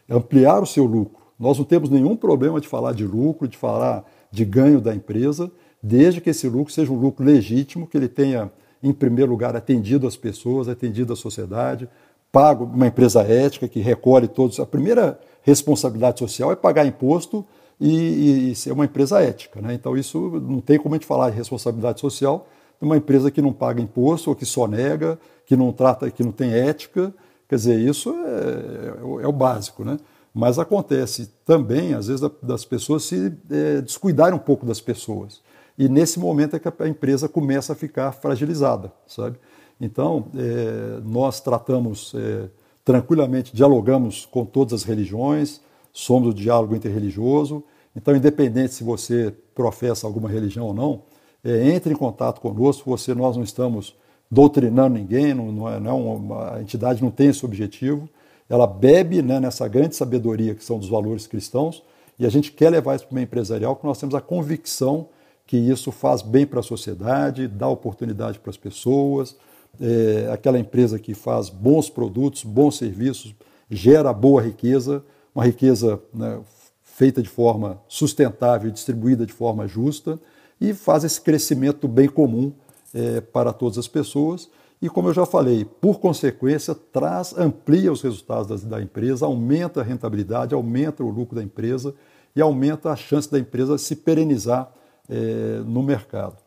ampliar 0.10 0.62
o 0.62 0.66
seu 0.66 0.86
lucro. 0.86 1.22
Nós 1.40 1.58
não 1.58 1.66
temos 1.66 1.90
nenhum 1.90 2.16
problema 2.16 2.60
de 2.60 2.68
falar 2.68 2.94
de 2.94 3.06
lucro, 3.06 3.48
de 3.48 3.58
falar 3.58 4.06
de 4.32 4.46
ganho 4.46 4.82
da 4.82 4.94
empresa, 4.94 5.52
desde 5.82 6.22
que 6.22 6.30
esse 6.30 6.48
lucro 6.48 6.74
seja 6.74 6.92
um 6.92 7.00
lucro 7.00 7.26
legítimo, 7.26 7.88
que 7.88 7.98
ele 7.98 8.08
tenha 8.08 8.52
em 8.84 8.94
primeiro 8.94 9.32
lugar, 9.32 9.56
atendido 9.56 10.08
as 10.08 10.18
pessoas, 10.18 10.68
atendido 10.68 11.14
a 11.14 11.16
sociedade, 11.16 11.88
pago 12.32 12.66
uma 12.66 12.88
empresa 12.88 13.22
ética 13.22 13.68
que 13.68 13.80
recolhe 13.80 14.28
todos. 14.28 14.60
A 14.60 14.66
primeira 14.66 15.20
responsabilidade 15.44 16.20
social 16.20 16.52
é 16.52 16.56
pagar 16.56 16.86
imposto 16.86 17.46
e, 17.80 18.52
e 18.52 18.56
ser 18.56 18.72
uma 18.72 18.86
empresa 18.86 19.22
ética. 19.22 19.62
Né? 19.62 19.74
Então, 19.74 19.98
isso 19.98 20.20
não 20.42 20.62
tem 20.62 20.78
como 20.78 20.94
a 20.94 20.98
gente 20.98 21.08
falar 21.08 21.30
de 21.32 21.38
responsabilidade 21.38 22.00
social 22.00 22.48
de 22.80 22.86
uma 22.86 22.98
empresa 22.98 23.32
que 23.32 23.42
não 23.42 23.52
paga 23.52 23.82
imposto 23.82 24.30
ou 24.30 24.36
que 24.36 24.46
só 24.46 24.68
nega, 24.68 25.20
que 25.46 25.56
não 25.56 25.72
trata, 25.72 26.10
que 26.10 26.24
não 26.24 26.32
tem 26.32 26.54
ética. 26.54 27.14
Quer 27.50 27.56
dizer, 27.56 27.80
isso 27.80 28.12
é, 28.12 29.22
é, 29.22 29.24
é 29.24 29.28
o 29.28 29.32
básico. 29.32 29.84
Né? 29.84 29.98
Mas 30.34 30.60
acontece 30.60 31.32
também, 31.46 31.94
às 31.94 32.08
vezes, 32.08 32.30
das 32.42 32.64
pessoas 32.64 33.04
se 33.04 33.34
é, 33.50 33.82
descuidarem 33.82 34.36
um 34.36 34.40
pouco 34.40 34.66
das 34.66 34.80
pessoas. 34.80 35.42
E 35.78 35.90
nesse 35.90 36.20
momento 36.20 36.56
é 36.56 36.60
que 36.60 36.68
a 36.68 36.88
empresa 36.88 37.28
começa 37.28 37.74
a 37.74 37.76
ficar 37.76 38.12
fragilizada, 38.12 38.92
sabe? 39.08 39.38
Então, 39.80 40.28
é, 40.36 41.02
nós 41.04 41.40
tratamos 41.40 42.14
é, 42.16 42.50
tranquilamente, 42.92 43.56
dialogamos 43.56 44.26
com 44.26 44.44
todas 44.44 44.74
as 44.74 44.84
religiões, 44.84 45.62
somos 45.94 46.30
o 46.30 46.34
diálogo 46.34 46.76
interreligioso. 46.76 47.64
Então, 47.96 48.14
independente 48.14 48.74
se 48.74 48.84
você 48.84 49.34
professa 49.56 50.06
alguma 50.06 50.30
religião 50.30 50.66
ou 50.66 50.74
não, 50.74 51.04
é, 51.42 51.70
entre 51.70 51.94
em 51.94 51.96
contato 51.96 52.42
conosco. 52.42 52.90
Você, 52.90 53.14
nós 53.14 53.38
não 53.38 53.44
estamos 53.44 53.96
doutrinando 54.30 54.96
ninguém, 54.96 55.34
não, 55.34 55.52
não 55.54 55.70
é, 55.70 55.80
não, 55.80 55.90
é 55.90 55.94
uma, 55.94 56.56
a 56.56 56.62
entidade 56.62 57.02
não 57.02 57.10
tem 57.10 57.30
esse 57.30 57.46
objetivo. 57.46 58.10
Ela 58.50 58.68
bebe 58.68 59.22
né, 59.22 59.40
nessa 59.40 59.68
grande 59.70 59.96
sabedoria 59.96 60.54
que 60.54 60.64
são 60.64 60.78
dos 60.78 60.90
valores 60.90 61.26
cristãos 61.26 61.82
e 62.20 62.26
a 62.26 62.30
gente 62.30 62.52
quer 62.52 62.70
levar 62.70 62.96
isso 62.96 63.06
para 63.06 63.14
o 63.14 63.16
meio 63.16 63.24
empresarial, 63.24 63.74
porque 63.74 63.88
nós 63.88 64.00
temos 64.00 64.14
a 64.14 64.20
convicção 64.20 65.08
que 65.48 65.56
isso 65.56 65.94
faz 65.94 66.22
bem 66.22 66.46
para 66.46 66.60
a 66.60 66.64
sociedade, 66.64 67.48
dá 67.48 67.70
oportunidade 67.70 68.38
para 68.40 68.50
as 68.50 68.58
pessoas, 68.58 69.38
é, 69.80 70.30
aquela 70.32 70.60
empresa 70.60 71.00
que 71.00 71.14
faz 71.14 71.50
bons 71.50 71.90
produtos, 71.90 72.44
bons 72.44 72.78
serviços, 72.78 73.36
gera 73.70 74.12
boa 74.12 74.42
riqueza, 74.42 75.04
uma 75.34 75.46
riqueza 75.46 76.02
né, 76.14 76.40
feita 76.84 77.22
de 77.22 77.30
forma 77.30 77.82
sustentável, 77.88 78.70
distribuída 78.70 79.26
de 79.26 79.34
forma 79.34 79.68
justa 79.68 80.20
e 80.60 80.74
faz 80.74 81.04
esse 81.04 81.20
crescimento 81.20 81.88
bem 81.88 82.08
comum 82.08 82.54
é, 82.94 83.22
para 83.22 83.52
todas 83.54 83.78
as 83.78 83.88
pessoas. 83.88 84.50
E 84.82 84.90
como 84.90 85.10
eu 85.10 85.14
já 85.14 85.26
falei, 85.26 85.64
por 85.64 86.00
consequência, 86.00 86.76
traz, 86.76 87.38
amplia 87.38 87.92
os 87.92 88.02
resultados 88.02 88.64
da, 88.64 88.78
da 88.78 88.84
empresa, 88.84 89.26
aumenta 89.26 89.82
a 89.82 89.84
rentabilidade, 89.84 90.54
aumenta 90.54 91.04
o 91.04 91.10
lucro 91.10 91.36
da 91.36 91.44
empresa 91.44 91.94
e 92.36 92.42
aumenta 92.42 92.92
a 92.92 92.96
chance 92.96 93.32
da 93.32 93.40
empresa 93.40 93.78
se 93.78 93.96
perenizar 93.96 94.72
é, 95.10 95.62
no 95.66 95.84
mercado. 95.84 96.38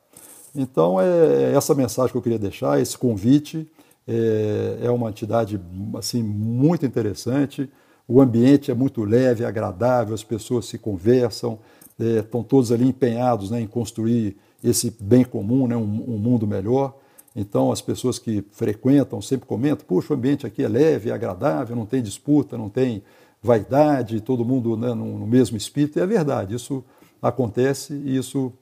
Então, 0.55 1.01
é 1.01 1.53
essa 1.53 1.75
mensagem 1.75 2.13
que 2.13 2.19
eu 2.19 2.23
queria 2.23 2.39
deixar, 2.39 2.81
esse 2.81 2.97
convite. 2.97 3.69
É, 4.07 4.81
é 4.83 4.91
uma 4.91 5.09
entidade 5.09 5.61
assim, 5.97 6.23
muito 6.23 6.85
interessante. 6.85 7.71
O 8.07 8.21
ambiente 8.21 8.71
é 8.71 8.75
muito 8.75 9.03
leve, 9.03 9.45
agradável, 9.45 10.15
as 10.15 10.23
pessoas 10.23 10.67
se 10.67 10.77
conversam, 10.77 11.59
é, 11.99 12.19
estão 12.19 12.43
todos 12.43 12.71
ali 12.71 12.87
empenhados 12.87 13.51
né, 13.51 13.61
em 13.61 13.67
construir 13.67 14.37
esse 14.63 14.95
bem 15.01 15.25
comum, 15.25 15.67
né, 15.67 15.77
um, 15.77 15.81
um, 15.83 16.19
mundo 16.19 16.47
melhor. 16.47 16.97
Então, 17.35 17.73
as 17.73 17.81
pessoas 17.81 18.19
que 18.19 18.45
frequentam 18.53 19.23
sempre 19.23 19.47
comentam: 19.47 19.87
puxa, 19.87 20.13
o 20.13 20.17
ambiente 20.17 20.47
aqui 20.47 20.63
é 20.63 20.69
leve, 20.69 21.11
é 21.11 21.13
agradável, 21.13 21.75
não 21.75 21.87
tem 21.87 22.03
disputa, 22.03 22.59
não 22.59 22.69
tem 22.69 23.03
vaidade, 23.43 24.21
todo 24.21 24.45
mundo 24.45 24.77
né, 24.77 24.95
no, 24.95 25.19
no, 25.19 25.27
mesmo 25.27 25.57
espírito. 25.57 25.99
E 25.99 26.03
é 26.03 26.07
verdade, 26.07 26.55
isso 26.55 26.85
acontece 27.21 27.95
e 27.95 28.17
isso 28.17 28.53
é, 28.53 28.55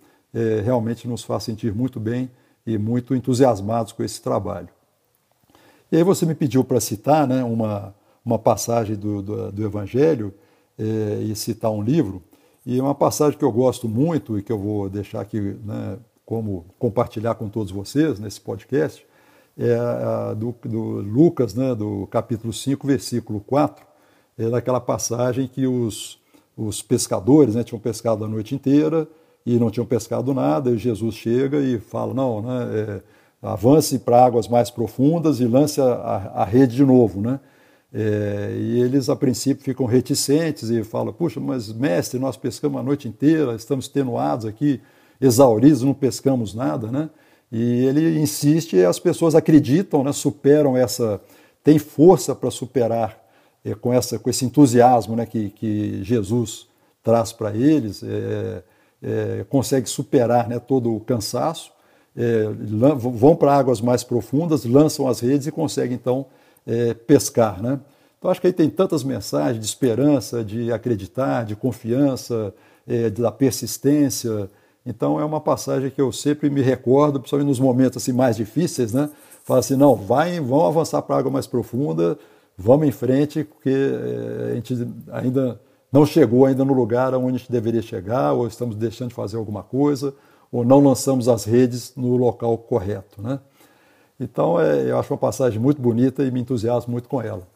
realmente 0.65 1.07
nos 1.07 1.23
faz 1.23 1.45
sentir 1.45 1.75
muito 1.75 2.01
bem 2.01 2.31
e 2.67 2.79
muito 2.79 3.15
entusiasmados 3.15 3.93
com 3.93 4.03
esse 4.03 4.21
trabalho. 4.23 4.69
E 5.91 5.97
aí 5.97 6.03
você 6.03 6.25
me 6.25 6.35
pediu 6.35 6.65
para 6.65 6.81
citar 6.81 7.27
né, 7.27 7.45
uma, 7.45 7.95
uma 8.25 8.39
passagem 8.39 8.97
do, 8.97 9.21
do, 9.21 9.53
do 9.53 9.65
Evangelho 9.65 10.33
é, 10.79 11.23
e 11.23 11.37
citar 11.37 11.71
um 11.71 11.83
livro. 11.83 12.23
E 12.65 12.81
uma 12.81 12.95
passagem 12.95 13.39
que 13.39 13.45
eu 13.45 13.53
gosto 13.53 13.89
muito 13.89 14.39
e 14.39 14.43
que 14.43 14.53
eu 14.53 14.59
vou 14.59 14.89
deixar 14.89 15.21
aqui 15.21 15.41
né, 15.41 15.99
como 16.25 16.65
compartilhar 16.79 17.35
com 17.35 17.49
todos 17.49 17.73
vocês 17.73 18.19
nesse 18.19 18.41
podcast 18.41 19.05
é 19.59 19.75
a 19.75 20.35
do, 20.35 20.55
do 20.65 20.81
Lucas, 21.03 21.55
né, 21.55 21.75
do 21.75 22.07
capítulo 22.07 22.53
5, 22.53 22.87
versículo 22.87 23.41
4, 23.41 23.85
é 24.39 24.49
daquela 24.49 24.81
passagem 24.81 25.47
que 25.47 25.67
os, 25.67 26.19
os 26.57 26.81
pescadores 26.81 27.55
né, 27.55 27.63
tinham 27.63 27.79
pescado 27.79 28.25
a 28.25 28.29
noite 28.29 28.55
inteira 28.55 29.07
e 29.45 29.59
não 29.59 29.71
tinham 29.71 29.87
pescado 29.87 30.33
nada, 30.33 30.71
e 30.71 30.79
Jesus 30.79 31.15
chega 31.15 31.59
e 31.59 31.79
fala, 31.79 32.15
não, 32.15 32.43
né, 32.43 32.69
é, 32.75 33.03
avance 33.43 33.99
para 33.99 34.25
águas 34.25 34.47
mais 34.47 34.71
profundas 34.71 35.41
e 35.41 35.45
lance 35.45 35.81
a, 35.81 35.85
a, 35.85 36.43
a 36.43 36.45
rede 36.45 36.77
de 36.77 36.85
novo, 36.85 37.21
né? 37.21 37.41
É, 37.95 38.57
e 38.57 38.81
eles, 38.81 39.11
a 39.11 39.17
princípio, 39.17 39.63
ficam 39.63 39.85
reticentes 39.85 40.71
e 40.71 40.83
falam: 40.83 41.13
Puxa, 41.13 41.39
mas 41.39 41.71
mestre, 41.71 42.19
nós 42.19 42.39
pescamos 42.39 42.81
a 42.81 42.83
noite 42.83 43.07
inteira, 43.07 43.55
estamos 43.55 43.87
tenuados 43.87 44.47
aqui, 44.47 44.81
exauridos, 45.21 45.83
não 45.83 45.93
pescamos 45.93 46.55
nada, 46.55 46.91
né? 46.91 47.11
E 47.51 47.85
ele 47.85 48.19
insiste 48.19 48.77
e 48.77 48.85
as 48.85 48.99
pessoas 48.99 49.35
acreditam, 49.35 50.03
né, 50.03 50.11
superam 50.11 50.75
essa, 50.75 51.21
tem 51.63 51.79
força 51.79 52.35
para 52.35 52.51
superar 52.51 53.23
é, 53.63 53.75
com, 53.75 53.93
essa, 53.93 54.19
com 54.19 54.31
esse 54.31 54.47
entusiasmo 54.47 55.15
né, 55.15 55.27
que, 55.27 55.51
que 55.51 56.03
Jesus 56.03 56.67
traz 57.03 57.31
para 57.31 57.55
eles, 57.55 58.03
é, 58.03 58.63
é, 59.03 59.45
consegue 59.49 59.89
superar 59.89 60.49
né, 60.49 60.59
todo 60.59 60.95
o 60.95 61.01
cansaço, 61.01 61.73
é, 62.17 62.45
vão 62.97 63.35
para 63.35 63.55
águas 63.55 63.81
mais 63.81 64.05
profundas, 64.05 64.65
lançam 64.65 65.09
as 65.09 65.21
redes 65.21 65.47
e 65.47 65.53
conseguem 65.53 65.95
então 65.95 66.27
é, 66.67 66.95
pescar. 66.95 67.63
Né? 67.63 67.81
Então, 68.19 68.31
acho 68.31 68.41
que 68.41 68.47
aí 68.47 68.53
tem 68.53 68.71
tantas 68.71 69.03
mensagens 69.03 69.59
de 69.59 69.67
esperança, 69.67 70.45
de 70.45 70.71
acreditar, 70.73 71.45
de 71.45 71.57
confiança, 71.57 72.55
é, 72.87 73.11
da 73.11 73.33
persistência. 73.33 74.49
Então, 74.85 75.19
é 75.19 75.25
uma 75.25 75.41
passagem 75.41 75.91
que 75.91 76.01
eu 76.01 76.13
sempre 76.13 76.49
me 76.51 76.61
recordo, 76.61 77.19
principalmente 77.19 77.49
nos 77.49 77.59
momentos 77.59 78.03
assim, 78.03 78.13
mais 78.13 78.37
difíceis, 78.37 78.93
né? 78.93 79.11
Fala 79.45 79.59
assim, 79.59 79.75
não, 79.75 79.97
vai, 79.97 80.39
vão 80.39 80.65
avançar 80.67 81.03
para 81.03 81.17
a 81.17 81.19
água 81.19 81.33
mais 81.33 81.49
profunda, 81.49 82.17
vamos 82.57 82.87
em 82.87 82.93
frente, 82.93 83.43
porque 83.43 83.71
é, 83.71 84.53
a 84.53 84.55
gente 84.55 84.89
ainda 85.11 85.61
não 85.93 86.07
chegou 86.07 86.47
ainda 86.47 86.65
no 86.65 86.73
lugar 86.73 87.15
onde 87.15 87.37
a 87.37 87.39
gente 87.39 87.53
deveria 87.53 87.83
chegar, 87.83 88.33
ou 88.33 88.47
estamos 88.47 88.75
deixando 88.75 89.11
de 89.11 89.15
fazer 89.15 89.37
alguma 89.37 89.63
coisa, 89.63 90.15
ou 90.51 90.65
não 90.65 90.81
lançamos 90.81 91.29
as 91.29 91.45
redes 91.45 91.93
no 91.97 92.17
local 92.17 92.57
correto, 92.59 93.21
né? 93.21 93.39
Então, 94.19 94.61
é, 94.61 94.91
eu 94.91 94.99
acho 94.99 95.13
uma 95.13 95.19
passagem 95.19 95.59
muito 95.59 95.83
bonita 95.83 96.23
e 96.23 96.31
me 96.31 96.41
entusiasmo 96.41 96.93
muito 96.93 97.09
com 97.09 97.21
ela. 97.21 97.47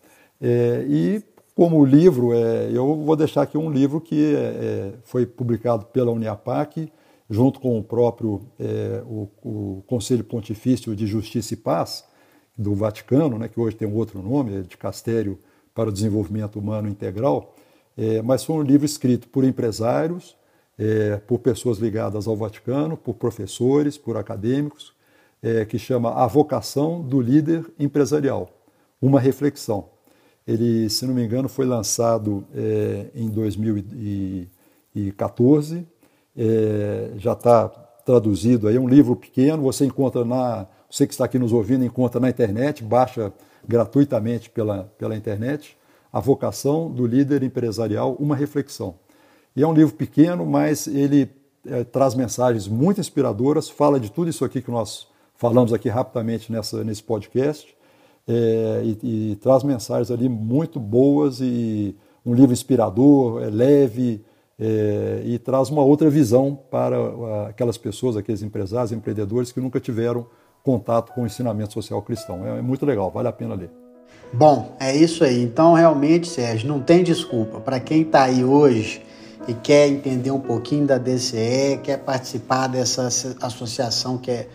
É, 0.41 0.85
e 0.89 1.23
como 1.55 1.85
livro, 1.85 2.35
é, 2.35 2.71
eu 2.71 2.95
vou 2.97 3.17
deixar 3.17 3.43
aqui 3.43 3.57
um 3.57 3.71
livro 3.71 4.01
que 4.01 4.35
é, 4.35 4.39
é, 4.39 4.93
foi 5.05 5.25
publicado 5.25 5.87
pela 5.87 6.11
Uniapac, 6.11 6.93
junto 7.31 7.61
com 7.61 7.79
o 7.79 7.83
próprio 7.83 8.43
é, 8.59 9.03
o, 9.07 9.29
o, 9.43 9.83
Conselho 9.87 10.23
Pontifício 10.23 10.95
de 10.95 11.07
Justiça 11.07 11.55
e 11.55 11.57
Paz 11.57 12.05
do 12.57 12.75
Vaticano, 12.75 13.39
né, 13.39 13.49
que 13.49 13.59
hoje 13.59 13.77
tem 13.77 13.89
um 13.89 13.95
outro 13.95 14.23
nome, 14.23 14.59
é 14.59 14.61
de 14.61 14.77
Castério 14.77 15.39
para 15.75 15.89
o 15.89 15.93
Desenvolvimento 15.93 16.59
Humano 16.59 16.89
Integral, 16.89 17.55
mas 18.25 18.45
foi 18.45 18.57
um 18.57 18.63
livro 18.63 18.85
escrito 18.85 19.27
por 19.29 19.43
empresários, 19.43 20.37
por 21.27 21.39
pessoas 21.39 21.79
ligadas 21.79 22.29
ao 22.29 22.37
Vaticano, 22.37 22.97
por 22.97 23.15
professores, 23.15 23.97
por 23.97 24.19
acadêmicos, 24.19 24.95
é, 25.43 25.65
que 25.65 25.79
chama 25.79 26.13
A 26.13 26.27
Vocação 26.27 27.01
do 27.01 27.19
Líder 27.21 27.65
Empresarial, 27.79 28.51
uma 29.01 29.21
reflexão. 29.21 29.85
Ele, 30.47 30.91
se 30.91 31.07
não 31.07 31.15
me 31.15 31.25
engano, 31.25 31.49
foi 31.49 31.65
lançado 31.67 32.45
é, 32.55 33.07
em 33.15 33.29
2014, 33.29 35.87
é, 36.37 37.13
já 37.17 37.33
está 37.33 37.69
traduzido 37.69 38.69
aí, 38.69 38.77
é 38.77 38.81
um 38.81 38.89
livro 38.89 39.17
pequeno, 39.17 39.63
você 39.63 39.85
encontra 39.85 40.25
na, 40.25 40.69
você 40.89 41.05
que 41.07 41.13
está 41.13 41.25
aqui 41.25 41.37
nos 41.39 41.53
ouvindo, 41.53 41.85
encontra 41.85 42.21
na 42.21 42.29
internet, 42.29 42.85
baixa 42.85 43.33
gratuitamente 43.67 44.49
pela, 44.51 44.85
pela 44.97 45.17
internet, 45.17 45.77
A 46.17 46.21
Vocação 46.21 46.91
do 46.91 47.07
Líder 47.07 47.43
Empresarial, 47.43 48.17
uma 48.19 48.35
reflexão. 48.35 48.95
E 49.55 49.63
é 49.63 49.67
um 49.67 49.75
livro 49.75 49.95
pequeno, 49.95 50.47
mas 50.47 50.87
ele 50.87 51.29
é, 51.67 51.85
traz 51.85 52.15
mensagens 52.15 52.67
muito 52.67 52.99
inspiradoras, 52.99 53.69
fala 53.69 54.01
de 54.01 54.11
tudo 54.11 54.31
isso 54.31 54.43
aqui 54.43 54.63
que 54.63 54.71
nós 54.71 55.07
falamos 55.35 55.75
aqui 55.75 55.91
rapidamente 55.91 56.51
nessa, 56.51 56.83
nesse 56.83 57.03
podcast, 57.03 57.77
é, 58.27 58.81
e, 58.83 59.33
e, 59.33 59.37
traz 59.37 59.63
mensagens 59.63 60.11
ali 60.11 60.27
muito 60.27 60.81
boas 60.81 61.39
e 61.43 61.95
um 62.25 62.33
livro 62.33 62.55
inspirador, 62.55 63.43
é 63.43 63.51
leve 63.51 64.25
é, 64.59 65.21
e 65.23 65.39
traz 65.39 65.69
uma 65.69 65.83
outra 65.83 66.09
visão 66.09 66.59
para 66.71 66.97
aquelas 67.47 67.77
pessoas, 67.77 68.17
aqueles 68.17 68.41
empresários, 68.41 68.91
empreendedores 68.91 69.53
que 69.53 69.61
nunca 69.61 69.79
tiveram 69.79 70.27
contato 70.63 71.13
com 71.13 71.25
o 71.25 71.27
ensinamento 71.27 71.75
social 71.75 72.01
cristão. 72.01 72.47
É, 72.47 72.59
é 72.59 72.63
muito 72.63 72.87
legal, 72.87 73.11
vale 73.11 73.29
a 73.29 73.33
pena 73.33 73.55
ler. 73.55 73.71
Bom, 74.33 74.77
é 74.79 74.95
isso 74.95 75.25
aí. 75.25 75.43
Então, 75.43 75.73
realmente, 75.73 76.29
Sérgio, 76.29 76.69
não 76.69 76.81
tem 76.81 77.03
desculpa. 77.03 77.61
Para 77.61 77.81
quem 77.81 78.03
está 78.03 78.25
aí 78.25 78.45
hoje 78.45 79.03
e 79.49 79.55
quer 79.55 79.89
entender 79.89 80.31
um 80.31 80.41
pouquinho 80.41 80.87
da 80.87 80.99
DCE, 80.99 81.81
quer 81.83 81.99
participar 81.99 82.67
dessa 82.67 83.09
associação 83.41 84.19
que 84.19 84.31
é 84.31 84.49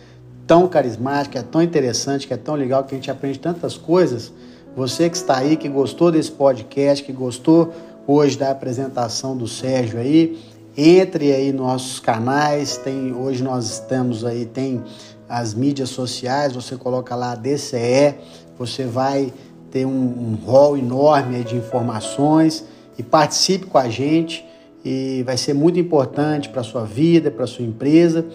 tão 0.46 0.68
carismática, 0.68 1.38
é 1.38 1.42
tão 1.42 1.62
interessante, 1.62 2.26
que 2.26 2.34
é 2.34 2.36
tão 2.36 2.54
legal, 2.54 2.84
que 2.84 2.94
a 2.94 2.98
gente 2.98 3.10
aprende 3.10 3.38
tantas 3.38 3.76
coisas. 3.76 4.32
Você 4.76 5.08
que 5.08 5.16
está 5.16 5.38
aí, 5.38 5.56
que 5.56 5.68
gostou 5.68 6.10
desse 6.10 6.30
podcast, 6.30 7.04
que 7.04 7.12
gostou 7.12 7.72
hoje 8.06 8.38
da 8.38 8.50
apresentação 8.50 9.36
do 9.36 9.46
Sérgio 9.46 9.98
aí, 9.98 10.38
entre 10.76 11.32
aí 11.32 11.52
nos 11.52 11.66
nossos 11.66 12.00
canais. 12.00 12.76
Tem 12.76 13.14
hoje 13.14 13.42
nós 13.42 13.70
estamos 13.70 14.24
aí 14.24 14.46
tem 14.46 14.82
as 15.28 15.54
mídias 15.54 15.88
sociais. 15.88 16.52
Você 16.52 16.76
coloca 16.76 17.14
lá 17.14 17.34
DCE, 17.34 18.14
você 18.58 18.84
vai 18.84 19.32
ter 19.70 19.86
um, 19.86 19.90
um 19.90 20.38
hall 20.46 20.76
enorme 20.76 21.42
de 21.42 21.56
informações 21.56 22.64
e 22.98 23.02
participe 23.02 23.66
com 23.66 23.78
a 23.78 23.88
gente. 23.88 24.44
E 24.84 25.22
vai 25.24 25.36
ser 25.36 25.54
muito 25.54 25.78
importante 25.78 26.48
para 26.48 26.60
a 26.60 26.64
sua 26.64 26.84
vida, 26.84 27.30
para 27.30 27.44
a 27.44 27.46
sua 27.46 27.64
empresa. 27.64 28.26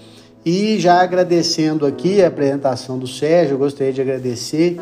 E 0.45 0.79
já 0.79 1.01
agradecendo 1.01 1.85
aqui 1.85 2.23
a 2.23 2.27
apresentação 2.27 2.97
do 2.97 3.05
Sérgio, 3.05 3.55
eu 3.55 3.57
gostaria 3.57 3.91
de 3.91 4.01
agradecer 4.01 4.77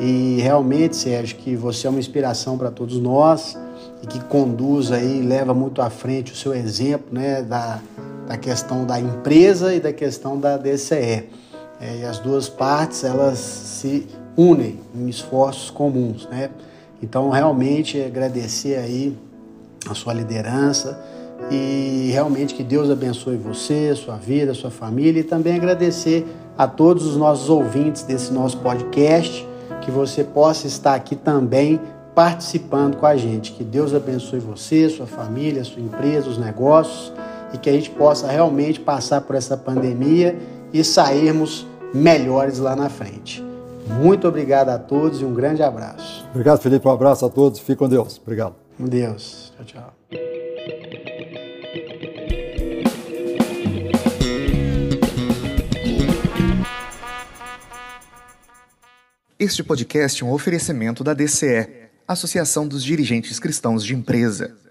e 0.00 0.38
realmente, 0.40 0.96
Sérgio, 0.96 1.36
que 1.36 1.54
você 1.54 1.86
é 1.86 1.90
uma 1.90 1.98
inspiração 1.98 2.56
para 2.56 2.70
todos 2.70 2.98
nós 2.98 3.58
e 4.02 4.06
que 4.06 4.20
conduz 4.24 4.90
aí, 4.90 5.20
leva 5.20 5.52
muito 5.52 5.82
à 5.82 5.90
frente 5.90 6.32
o 6.32 6.36
seu 6.36 6.54
exemplo 6.54 7.08
né, 7.12 7.42
da, 7.42 7.80
da 8.26 8.36
questão 8.36 8.86
da 8.86 8.98
empresa 8.98 9.74
e 9.74 9.80
da 9.80 9.92
questão 9.92 10.38
da 10.38 10.56
DCE. 10.56 11.28
É, 11.80 11.98
e 12.00 12.04
as 12.04 12.18
duas 12.18 12.48
partes, 12.48 13.04
elas 13.04 13.38
se 13.38 14.06
unem 14.36 14.78
em 14.94 15.08
esforços 15.08 15.70
comuns, 15.70 16.28
né? 16.30 16.50
Então, 17.02 17.30
realmente, 17.30 18.00
agradecer 18.00 18.76
aí 18.76 19.16
a 19.88 19.94
sua 19.94 20.12
liderança, 20.12 20.98
e 21.50 22.10
realmente 22.12 22.54
que 22.54 22.62
Deus 22.62 22.90
abençoe 22.90 23.36
você, 23.36 23.94
sua 23.94 24.16
vida, 24.16 24.54
sua 24.54 24.70
família 24.70 25.20
e 25.20 25.24
também 25.24 25.56
agradecer 25.56 26.26
a 26.56 26.66
todos 26.66 27.06
os 27.06 27.16
nossos 27.16 27.48
ouvintes 27.48 28.02
desse 28.02 28.32
nosso 28.32 28.58
podcast, 28.58 29.46
que 29.80 29.90
você 29.90 30.22
possa 30.22 30.66
estar 30.66 30.94
aqui 30.94 31.16
também 31.16 31.80
participando 32.14 32.96
com 32.96 33.06
a 33.06 33.16
gente. 33.16 33.52
Que 33.52 33.64
Deus 33.64 33.94
abençoe 33.94 34.38
você, 34.38 34.88
sua 34.88 35.06
família, 35.06 35.64
sua 35.64 35.82
empresa, 35.82 36.28
os 36.28 36.38
negócios 36.38 37.12
e 37.52 37.58
que 37.58 37.68
a 37.68 37.72
gente 37.72 37.90
possa 37.90 38.28
realmente 38.28 38.80
passar 38.80 39.22
por 39.22 39.34
essa 39.34 39.56
pandemia 39.56 40.38
e 40.72 40.84
sairmos 40.84 41.66
melhores 41.92 42.58
lá 42.58 42.76
na 42.76 42.88
frente. 42.88 43.51
Muito 43.86 44.28
obrigado 44.28 44.68
a 44.70 44.78
todos 44.78 45.20
e 45.20 45.24
um 45.24 45.34
grande 45.34 45.62
abraço. 45.62 46.26
Obrigado, 46.30 46.60
Felipe. 46.60 46.86
Um 46.86 46.90
abraço 46.90 47.26
a 47.26 47.30
todos. 47.30 47.58
Fique 47.58 47.76
com 47.76 47.88
Deus. 47.88 48.20
Obrigado. 48.22 48.54
Com 48.76 48.84
Deus. 48.86 49.52
Tchau, 49.56 49.64
tchau. 49.64 49.94
Este 59.38 59.64
podcast 59.64 60.22
é 60.22 60.26
um 60.26 60.32
oferecimento 60.32 61.02
da 61.02 61.14
DCE, 61.14 61.68
Associação 62.06 62.68
dos 62.68 62.84
Dirigentes 62.84 63.40
Cristãos 63.40 63.84
de 63.84 63.92
Empresa. 63.92 64.61